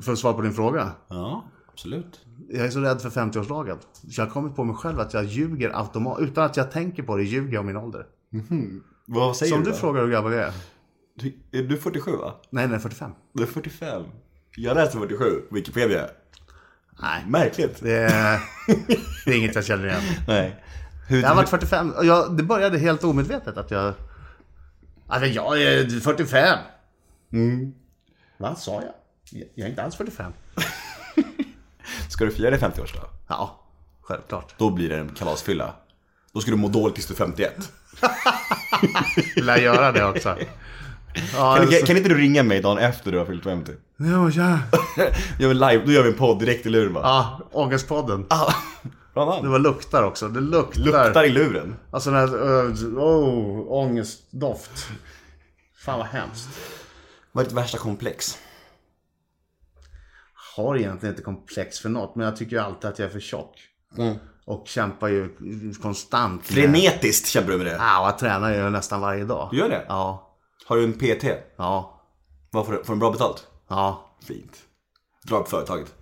[0.05, 0.91] för att svara på din fråga.
[1.09, 1.45] Ja.
[1.73, 2.21] Absolut.
[2.51, 3.79] Jag är så rädd för 50-årsdagen.
[3.93, 6.31] Så jag har kommit på mig själv att jag ljuger automatiskt.
[6.31, 8.07] Utan att jag tänker på det ljuger jag om min ålder.
[9.07, 10.53] Vad säger Så du du frågar hur gammal jag är.
[11.15, 12.35] Du, är du 47 va?
[12.51, 13.11] Nej, nej, 45.
[13.33, 14.03] Du är 45.
[14.57, 16.07] Jag läste 47 på Wikipedia.
[17.03, 17.25] Nej.
[17.29, 17.81] Märkligt.
[17.81, 18.41] Det är,
[19.25, 20.03] det är inget jag känner igen.
[20.29, 20.65] Nej.
[21.09, 21.91] Hur, Jag har varit 45.
[21.91, 23.95] Och jag, det började helt omedvetet att jag...
[25.07, 26.59] Alltså jag är 45.
[27.33, 27.73] Mm.
[28.39, 28.93] Vad sa jag?
[29.55, 30.33] Jag är inte alls 45.
[32.13, 33.05] Ska du fira din 50-årsdag?
[33.29, 33.61] Ja,
[34.03, 34.55] självklart.
[34.59, 35.75] Då blir det en kalasfylla.
[36.33, 37.73] Då ska du må dåligt tills du är 51.
[39.37, 40.29] Lär göra det också.
[40.29, 43.73] Ja, Kan, alltså- kan inte du ringa mig dagen efter du har fyllt 50?
[43.97, 44.59] Ja, ja.
[45.39, 47.05] Gör vi live, då gör vi en podd direkt i luren bara.
[47.05, 48.27] ja, Ångestpodden.
[48.31, 48.53] Ah.
[49.15, 50.29] Det var luktar också.
[50.29, 50.81] Det luktar.
[50.81, 51.77] Luktar i luren.
[51.91, 54.89] Alltså den här, uh, oh, ångestdoft.
[55.85, 56.49] Fan vad hemskt.
[57.33, 58.39] Vad är ditt värsta komplex?
[60.57, 63.21] Har egentligen inte komplex för något, men jag tycker ju alltid att jag är för
[63.21, 63.69] tjock.
[64.45, 65.29] Och kämpar ju
[65.83, 66.47] konstant.
[66.47, 67.77] Frenetiskt kämpar du med det.
[67.79, 69.49] Ja, jag tränar ju nästan varje dag.
[69.51, 69.85] Du gör det?
[69.89, 70.37] Ja.
[70.67, 71.25] Har du en PT?
[71.57, 72.01] Ja.
[72.51, 73.47] Vad får du, får du bra betalt?
[73.69, 74.17] Ja.
[74.27, 74.59] Fint.
[75.25, 75.95] Dra på företaget.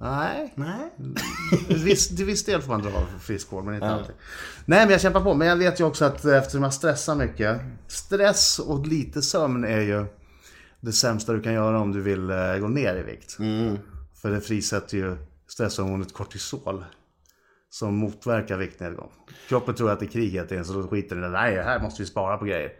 [0.00, 0.52] Nej.
[0.54, 0.90] Nej.
[1.68, 4.14] Viss, till viss del får man dra friskvård, men inte alltid.
[4.64, 5.34] Nej, men jag kämpar på.
[5.34, 7.60] Men jag vet ju också att eftersom jag stressar mycket.
[7.88, 10.06] Stress och lite sömn är ju
[10.80, 13.36] det sämsta du kan göra om du vill eh, gå ner i vikt.
[14.22, 15.16] För det frisätter ju
[15.48, 16.84] stresshormonet kortisol.
[17.72, 19.10] Som motverkar viktnedgång.
[19.48, 21.32] Kroppen tror att det är krig hela tiden, så då skiter den i det.
[21.32, 22.72] Nej, här måste vi spara på grejer.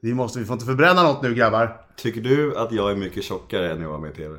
[0.00, 1.86] Vi, måste, vi får inte förbränna något nu grabbar.
[1.96, 4.38] Tycker du att jag är mycket tjockare än jag var med i TV?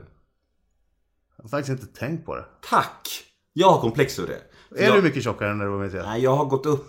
[1.37, 2.45] Jag har faktiskt inte tänkt på det.
[2.69, 3.07] Tack!
[3.53, 4.41] Jag har komplex över det.
[4.69, 6.05] För Är jag, du mycket tjockare än när du var med i TV?
[6.05, 6.85] Nej, jag har gått upp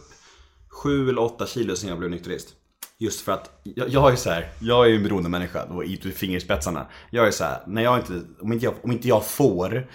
[0.69, 2.55] 7 eller 8 kilo sen jag blev nykterist.
[3.03, 5.85] Just för att jag, jag är så här, jag är ju en beroende människa då
[5.85, 6.87] i fingerspetsarna.
[7.11, 9.87] Jag är så här, när jag inte, om inte jag, om inte jag får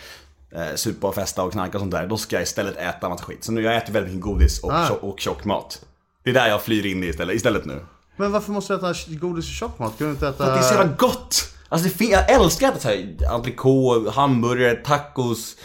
[0.52, 3.24] eh, supa och festa och knarka och sånt där, då ska jag istället äta massa
[3.24, 3.44] skit.
[3.44, 4.88] Så nu jag äter väldigt mycket godis och, Ah.
[4.88, 5.86] tjock, och tjock mat.
[6.24, 7.80] Det är där jag flyr in i istället, istället nu.
[8.18, 9.98] Men varför måste du äta godis och tjockmat?
[9.98, 10.38] Kan du inte äta...
[10.38, 11.54] För att det är så jävla gott!
[11.70, 15.56] Alltså det jag älskar att äta såhär entrecote, hamburgare, tacos,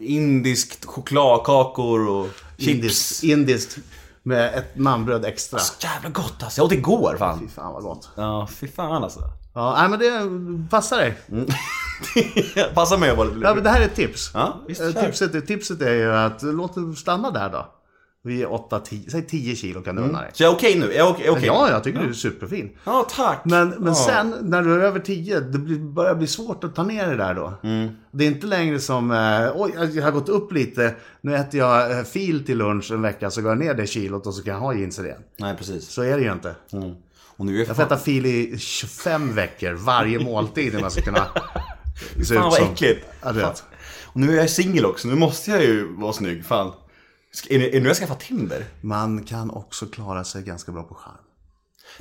[0.00, 2.28] indiskt chokladkakor och
[2.58, 2.68] chips.
[2.68, 3.78] Indiskt, indiskt
[4.24, 5.58] med ett namnbröd extra.
[5.58, 7.38] Så jävla gott alltså, jag åt igår fan.
[7.40, 8.08] Fy fan vad gott.
[8.16, 9.20] Ja, fy fan alltså.
[9.54, 11.16] Ja, nej men det passar dig.
[12.74, 14.30] Passa mig att vara lite Ja, men det här är ett tips.
[14.34, 15.02] Ja, visst, Eh, kör.
[15.02, 17.66] tipset, tipset är ju att låt det stanna där då.
[18.26, 20.30] Vid 8-10, säg 10 kilo kan du unna dig.
[20.32, 20.92] Så jag är okej nu?
[20.92, 21.30] Är jag okej?
[21.30, 21.46] okej?
[21.46, 22.70] Ja, jag tycker du är superfin.
[22.84, 23.44] Ja, tack.
[23.44, 23.94] Men, men ja.
[23.94, 27.16] sen när du är över 10, det blir, börjar bli svårt att ta ner det
[27.16, 27.52] där då.
[27.62, 27.88] Mm.
[28.10, 31.98] Det är inte längre som, eh, oj, jag har gått upp lite, nu äter jag
[31.98, 34.54] eh, fil till lunch en vecka så går jag ner det kilot och så kan
[34.54, 35.20] jag ha jeansen igen.
[35.36, 35.88] Nej, precis.
[35.88, 36.54] Så är det ju inte.
[36.72, 36.94] Mm.
[37.36, 41.02] Och nu är Jag får äta fil i 25 veckor varje måltid innan jag ska
[41.02, 41.26] kunna
[42.16, 42.72] se Fan ut vad som...
[42.72, 43.06] äckligt.
[43.22, 43.64] Ja, du vet.
[44.04, 46.44] Och nu är jag singel också, nu måste jag ju vara snygg.
[46.44, 46.72] Fan.
[47.48, 48.64] Är det, nu jag skaffar Tinder?
[48.80, 51.14] Man kan också klara sig ganska bra på charm.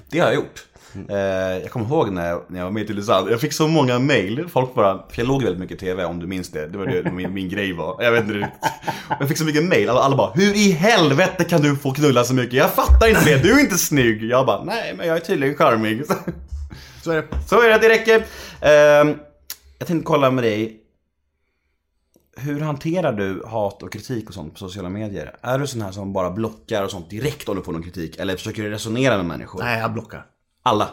[0.09, 0.65] Det har jag gjort.
[1.09, 1.17] Eh,
[1.61, 3.99] jag kommer ihåg när jag, när jag var med i Tylösand, jag fick så många
[3.99, 4.47] mail.
[4.49, 6.67] Folk bara, för jag låg väldigt mycket TV om du minns det.
[6.67, 8.03] Det var det min, min grej var.
[8.03, 8.51] Jag vet inte.
[9.19, 9.89] Jag fick så mycket mail.
[9.89, 12.53] Alla, alla bara, hur i helvete kan du få knulla så mycket?
[12.53, 14.23] Jag fattar inte det, du är inte snygg.
[14.23, 16.03] Jag bara, nej men jag är tydligen charmig.
[17.03, 17.27] Så är det.
[17.47, 18.25] Så är det, det räcker.
[18.61, 19.15] Eh,
[19.77, 20.79] jag tänkte kolla med dig.
[22.35, 25.35] Hur hanterar du hat och kritik och sånt på sociala medier?
[25.41, 28.17] Är du sån här som bara blockar och sånt direkt om du får någon kritik?
[28.17, 29.59] Eller försöker du resonera med människor?
[29.63, 30.25] Nej, jag blockar.
[30.63, 30.89] Alla?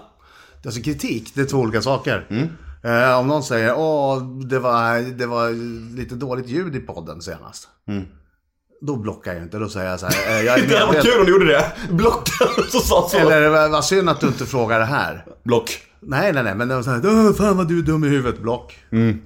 [0.64, 2.26] Alltså kritik, det är två olika saker.
[2.30, 2.48] Mm.
[2.84, 5.50] Eh, om någon säger, åh, det var, det var
[5.96, 7.68] lite dåligt ljud i podden senast.
[8.82, 10.70] Då blockar jag inte, då säger jag så här, eh, jag är Mm.
[10.78, 11.02] Det medveten.
[11.02, 11.72] kul om du gjorde det.
[11.90, 12.32] Blocka
[12.70, 13.16] så sa så.
[13.18, 15.24] Eller vad vad synd att du inte frågar det här.
[15.44, 15.70] Block.
[16.02, 18.08] Nej, nej, nej, men det var så här, "Åh, fan vad du är dum i
[18.08, 18.78] huvudet, block.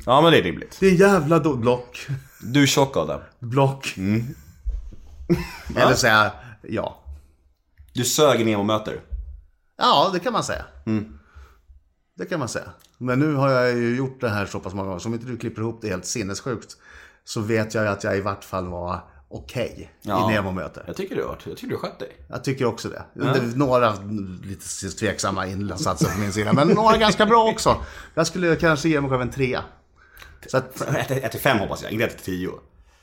[0.05, 0.77] Ja men det är rimligt.
[0.81, 2.07] Det är jävla då, block.
[2.43, 3.21] Du är tjock Adam.
[3.39, 3.95] Block.
[3.97, 4.25] Mm.
[5.77, 6.97] Eller säga, ja.
[7.93, 9.01] Du sög Nemo-möter.
[9.79, 10.65] Ja, det kan man säga.
[10.87, 11.19] Mm.
[12.17, 12.69] Det kan man säga.
[12.99, 15.27] Men nu har jag ju gjort det här så pass många gånger, så om inte
[15.27, 16.77] du klipper ihop det helt sinnessjukt,
[17.25, 19.01] så vet jag ju att jag i vart fall var
[19.35, 20.31] okej Ja.
[20.31, 20.83] i Nemo-möte.
[20.87, 22.17] Jag tycker du har Jag tycker du har skött dig.
[22.29, 23.03] Jag tycker också det.
[23.15, 23.95] det är några
[24.45, 27.77] lite tveksamma insatser på min sida, men några ganska bra också.
[28.15, 29.63] Jag skulle kanske ge mig själv en trea.
[30.47, 30.81] Så att,
[31.11, 32.51] 1 till 5 hoppas jag, inte 1 till 10.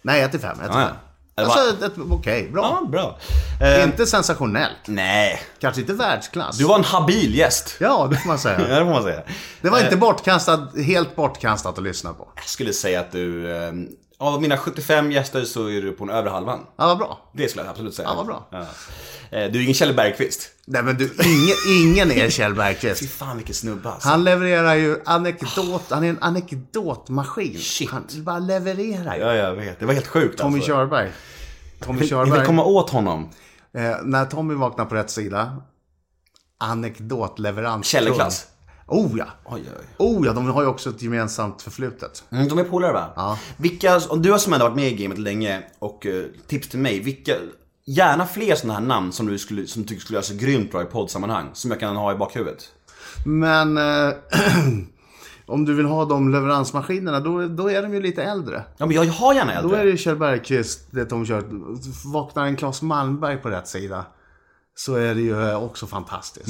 [0.01, 0.51] nej, ett till fem.
[0.51, 0.95] Ett till Ja, fem.
[1.35, 1.43] ja.
[1.43, 2.77] Alltså, ett- okej, bra.
[2.81, 3.19] Ja, bra.
[3.61, 4.77] Eh, Inte sensationellt.
[4.87, 5.41] nej.
[5.59, 6.57] Kanske inte världsklass.
[6.57, 7.75] Du var en habil gäst.
[7.79, 8.59] Ja, det får man säga.
[8.69, 9.21] Ja, det får man säga.
[9.61, 12.27] Det var inte bortkastat, helt bortkastat att lyssna på.
[12.35, 13.71] Jag skulle säga att du, eh,
[14.21, 16.59] Av mina 75 gäster så är du på den övre halvan.
[16.77, 17.31] Ja, vad bra.
[17.33, 18.07] Det skulle jag absolut säga.
[18.07, 18.47] Ja, vad bra.
[18.51, 18.59] Ja.
[18.59, 20.49] Eh, Du är ingen Kjell Bergqvist.
[20.65, 21.55] Nej men du, ingen,
[22.07, 23.11] ingen är Kjell Fy Bergqvist.
[23.11, 24.09] fan vilken snubbe alltså.
[24.09, 27.57] Han levererar ju anekdot, han är en anekdotmaskin.
[27.59, 27.91] Shit.
[27.91, 29.21] Han bara levererar ju.
[29.21, 29.79] Ja, jag vet.
[29.79, 30.71] Det var helt sjukt Tommy alltså.
[30.71, 31.11] Körberg.
[31.79, 32.45] Tommy Ni vill Körberg.
[32.45, 33.29] komma åt honom.
[33.73, 35.55] Eh, när Tommy vaknar på rätt sida.
[36.57, 37.87] Anekdotleverans.
[37.87, 38.47] Källeklass.
[38.91, 39.25] Oh ja.
[39.45, 39.85] Oj, oj.
[39.97, 42.23] Oh ja, de har ju också ett gemensamt förflutet.
[42.31, 43.13] Mm, de är polare va?
[43.15, 43.39] Ja.
[43.57, 46.79] Vilka, om du har som ändå varit med i gamet länge och eh, tips till
[46.79, 46.99] mig.
[46.99, 47.33] Vilka,
[47.85, 50.81] gärna fler sådana här namn som du skulle, som tycker skulle göra så grymt bra
[50.81, 51.49] i poddsammanhang.
[51.53, 52.69] Som jag kan ha i bakhuvudet.
[53.25, 54.13] Men eh,
[55.45, 58.63] om du vill ha de leveransmaskinerna, då, då är de ju lite äldre.
[58.77, 59.79] Ja men jag, har gärna Då äldre.
[59.79, 61.43] är det ju Kjell Bergqvist, det Tom kör.
[62.13, 64.05] Vaknar en Claes Malmberg på rätt sida.
[64.75, 66.47] Så är det ju eh, också fantastiskt.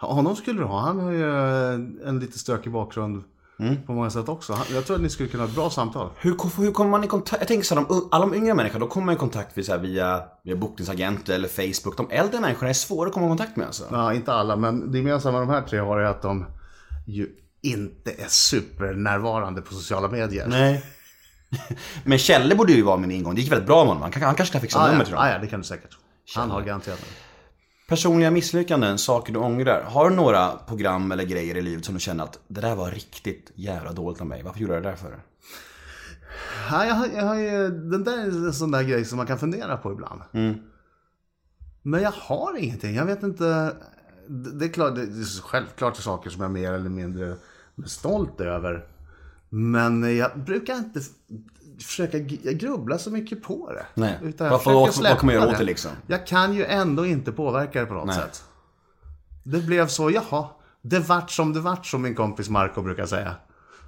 [0.00, 0.80] Honom skulle du ha.
[0.80, 3.24] Han har ju eh, en lite stökig bakgrund
[3.86, 4.58] på många sätt också.
[4.74, 6.10] Jag tror att ni skulle kunna ha ett bra samtal.
[6.18, 7.40] Hur, hur kommer man i kontakt?
[7.42, 9.76] Jag tänker så här, de, alla de yngre människorna, då kommer man i kontakt via,
[9.76, 11.96] via, via bokningsagenter eller Facebook.
[11.96, 13.84] De äldre människorna är svåra att komma i kontakt med alltså.
[13.90, 16.46] Ja, inte alla, men det gemensamma de här tre har är att de
[17.06, 17.28] ju
[17.62, 20.46] inte är supernärvarande på sociala medier.
[20.48, 20.84] Nej.
[22.04, 23.34] Men Kjelle borde ju vara min ingång.
[23.34, 24.02] Det gick väldigt bra med honom.
[24.02, 25.28] Han, kan- han kanske kan fixa Ah, nummer ja, till ah, dem.
[25.32, 25.96] ja, det kan du säkert.
[26.36, 27.06] Han har garanterat det.
[27.90, 29.82] Personliga misslyckanden, saker du ångrar.
[29.82, 32.90] Har du några program eller grejer i livet som du känner att det där var
[32.90, 34.42] riktigt jävla dåligt av mig.
[34.42, 35.22] Varför gjorde jag det där för?
[36.70, 39.26] Ja, jag, har, jag har ju, den där är en sån där grej som man
[39.26, 40.20] kan fundera på ibland.
[41.82, 42.94] Men jag har ingenting.
[42.94, 43.76] Jag vet inte.
[44.28, 47.36] Det det är klart, det är självklart saker som jag är mer eller mindre
[47.86, 48.86] stolt över.
[49.48, 51.00] Men jag brukar inte
[51.84, 52.18] försöka
[52.52, 53.86] grubbla så mycket på det.
[53.94, 54.18] Nej.
[54.22, 55.90] Utan jag Varför- vad- vad kommer jag göra åt det liksom?
[56.06, 58.16] Jag kan ju ändå inte påverka det på något Nej.
[58.16, 58.44] sätt.
[59.44, 60.46] Det blev så, jaha.
[60.82, 63.34] Det vart som det vart, som min kompis Marco brukar säga.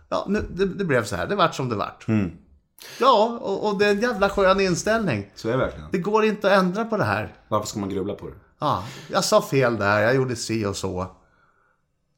[0.08, 1.26] Ja, nu, det, det blev så här.
[1.26, 2.08] Det vart som det vart.
[2.08, 2.30] Mm.
[3.00, 5.30] Ja, och, och det är en jävla skön inställning.
[5.34, 5.88] Så är det verkligen.
[5.92, 7.34] Det går inte att ändra på det här.
[7.48, 8.34] Varför ska man grubbla på det?
[8.58, 11.06] Ja, jag sa fel där, jag gjorde si och så.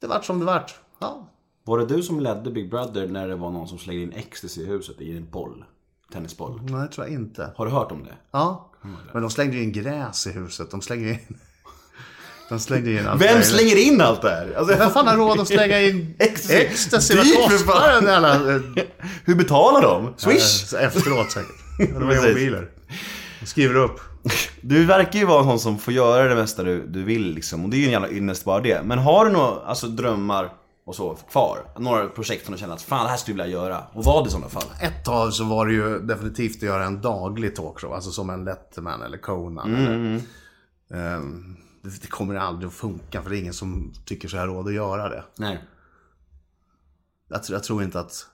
[0.00, 0.74] Det vart som det vart.
[1.00, 1.28] Ja,
[1.64, 4.62] Var det du som ledde Big Brother när det var någon som slängde in ecstasy
[4.62, 5.64] i huset i en boll?
[6.12, 6.60] Tennisboll.
[6.62, 7.52] nej, det tror jag inte.
[7.56, 8.14] Har du hört om det?
[8.30, 8.70] Ja,
[9.12, 10.70] men de slängde ju in gräs i huset.
[10.70, 11.18] De slängde in...
[12.48, 14.54] De slängde in allt Vem slänger in allt det här?
[14.58, 17.16] Alltså, Vem fan har råd att slänga in Ecstasy.
[17.16, 18.54] Vad kostar den jävla...
[18.54, 18.60] eh,
[19.24, 20.14] Hur betalar de?
[20.16, 20.66] Swish?
[20.66, 21.92] Så efteråt säkert.
[21.94, 22.28] Var Precis.
[22.28, 22.70] mobiler.
[23.40, 24.00] De skriver upp.
[24.60, 27.64] Du verkar ju vara en sån som får göra det mesta du, du vill liksom.
[27.64, 28.82] Och det är ju en jävla ynnest bara det.
[28.84, 30.52] Men har du några alltså, drömmar
[30.84, 31.58] och så kvar?
[31.78, 33.84] Några projekt som du känner att fan det här skulle jag vilja göra.
[33.92, 34.66] Och vad i sådana fall?
[34.80, 37.92] Ett tag så var det ju definitivt att göra en daglig talkshow.
[37.92, 39.74] Alltså som en Letterman eller Conan.
[39.74, 40.20] eller,
[40.90, 44.66] Ehm, det, kommer aldrig att funka för det är ingen som tycker så här råd
[44.66, 45.24] att göra det.
[45.38, 45.64] Nej.
[47.28, 48.26] Jag, jag tror inte att...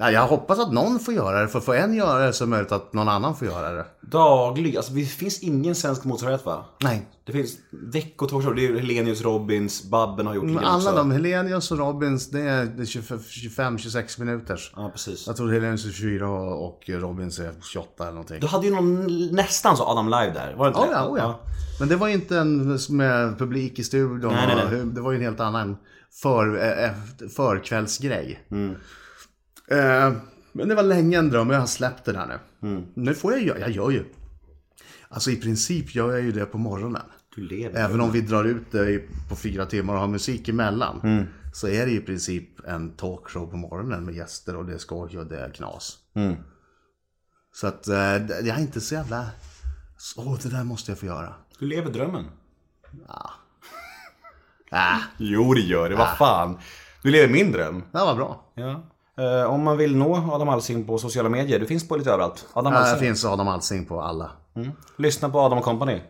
[0.00, 1.48] Ja, jag hoppas att någon får göra det.
[1.48, 3.86] För får en göra det så är det möjligt att någon annan får göra det.
[4.00, 6.64] Daglig, alltså det finns ingen svensk motsvarighet va?
[6.82, 7.06] Nej.
[7.24, 10.96] Det finns veckotalkshow, det är ju Helenius Robins, Babben har gjort Men alla också.
[10.96, 14.72] de, Helenius och Robins, det är 25-26 minuters.
[14.76, 15.26] Ja, precis.
[15.26, 18.40] Jag tror Helenius är 24 och Robins är 28 eller någonting.
[18.40, 20.92] Du hade ju någon nästan så Adam Live där, var det inte Oh det?
[20.92, 21.40] ja, oh ja.
[21.80, 24.32] Men det var ju inte en med publik i studion.
[24.32, 24.86] Nej, nej, nej.
[24.86, 25.76] Det var ju en helt annan
[26.22, 26.90] för, eh,
[27.36, 28.40] förkvällsgrej.
[28.50, 28.74] Mm.
[29.70, 30.12] Eh,
[30.52, 32.68] men det var länge en dröm och jag har släppt det där nu.
[32.68, 32.86] Mm.
[32.94, 34.04] Nu får jag göra, jag gör ju.
[35.08, 37.02] Alltså i princip gör jag ju det på morgonen.
[37.74, 41.00] Även om vi drar ut det på fyra timmar och har musik emellan.
[41.04, 41.24] Mm.
[41.52, 45.18] Så är det i princip en talkshow på morgonen med gäster och det är skoj
[45.18, 45.98] och det är knas.
[46.14, 46.36] Mm.
[47.52, 49.26] Så att eh, jag är inte så jävla...
[50.16, 51.34] Åh, det där måste jag få göra.
[51.58, 52.24] Du lever drömmen.
[54.70, 56.58] Ah, Jo det gör det, vad fan.
[57.02, 57.82] Du lever min dröm.
[57.92, 58.52] det var bra.
[58.54, 58.90] Ja.
[59.18, 62.46] Eh, om man vill nå Adam Alsing på sociala medier, du finns på lite överallt.
[62.52, 62.98] Adam Alsing.
[62.98, 64.30] finns Adam Alsing på alla.
[64.96, 66.00] Lyssna på Adam Company.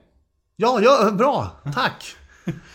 [0.57, 1.51] Ja, ja, bra.
[1.75, 2.17] Tack.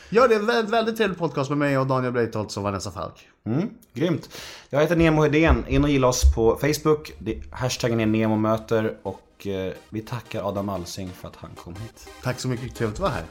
[0.09, 0.39] Gör det.
[0.39, 3.27] Väldigt, väldigt trevlig podcast med mig och Daniel Breitholtz och Vanessa Falk.
[3.45, 4.29] Mm, grymt.
[4.69, 5.65] Jag heter Nemo Hedén.
[5.67, 7.11] In och gilla oss på Facebook.
[7.51, 12.07] Hashtaggen är NEMOMÖTER och eh, vi tackar Adam Alsing för att han kom hit.
[12.23, 12.75] Tack så mycket.
[12.75, 13.23] Trevligt att vara här.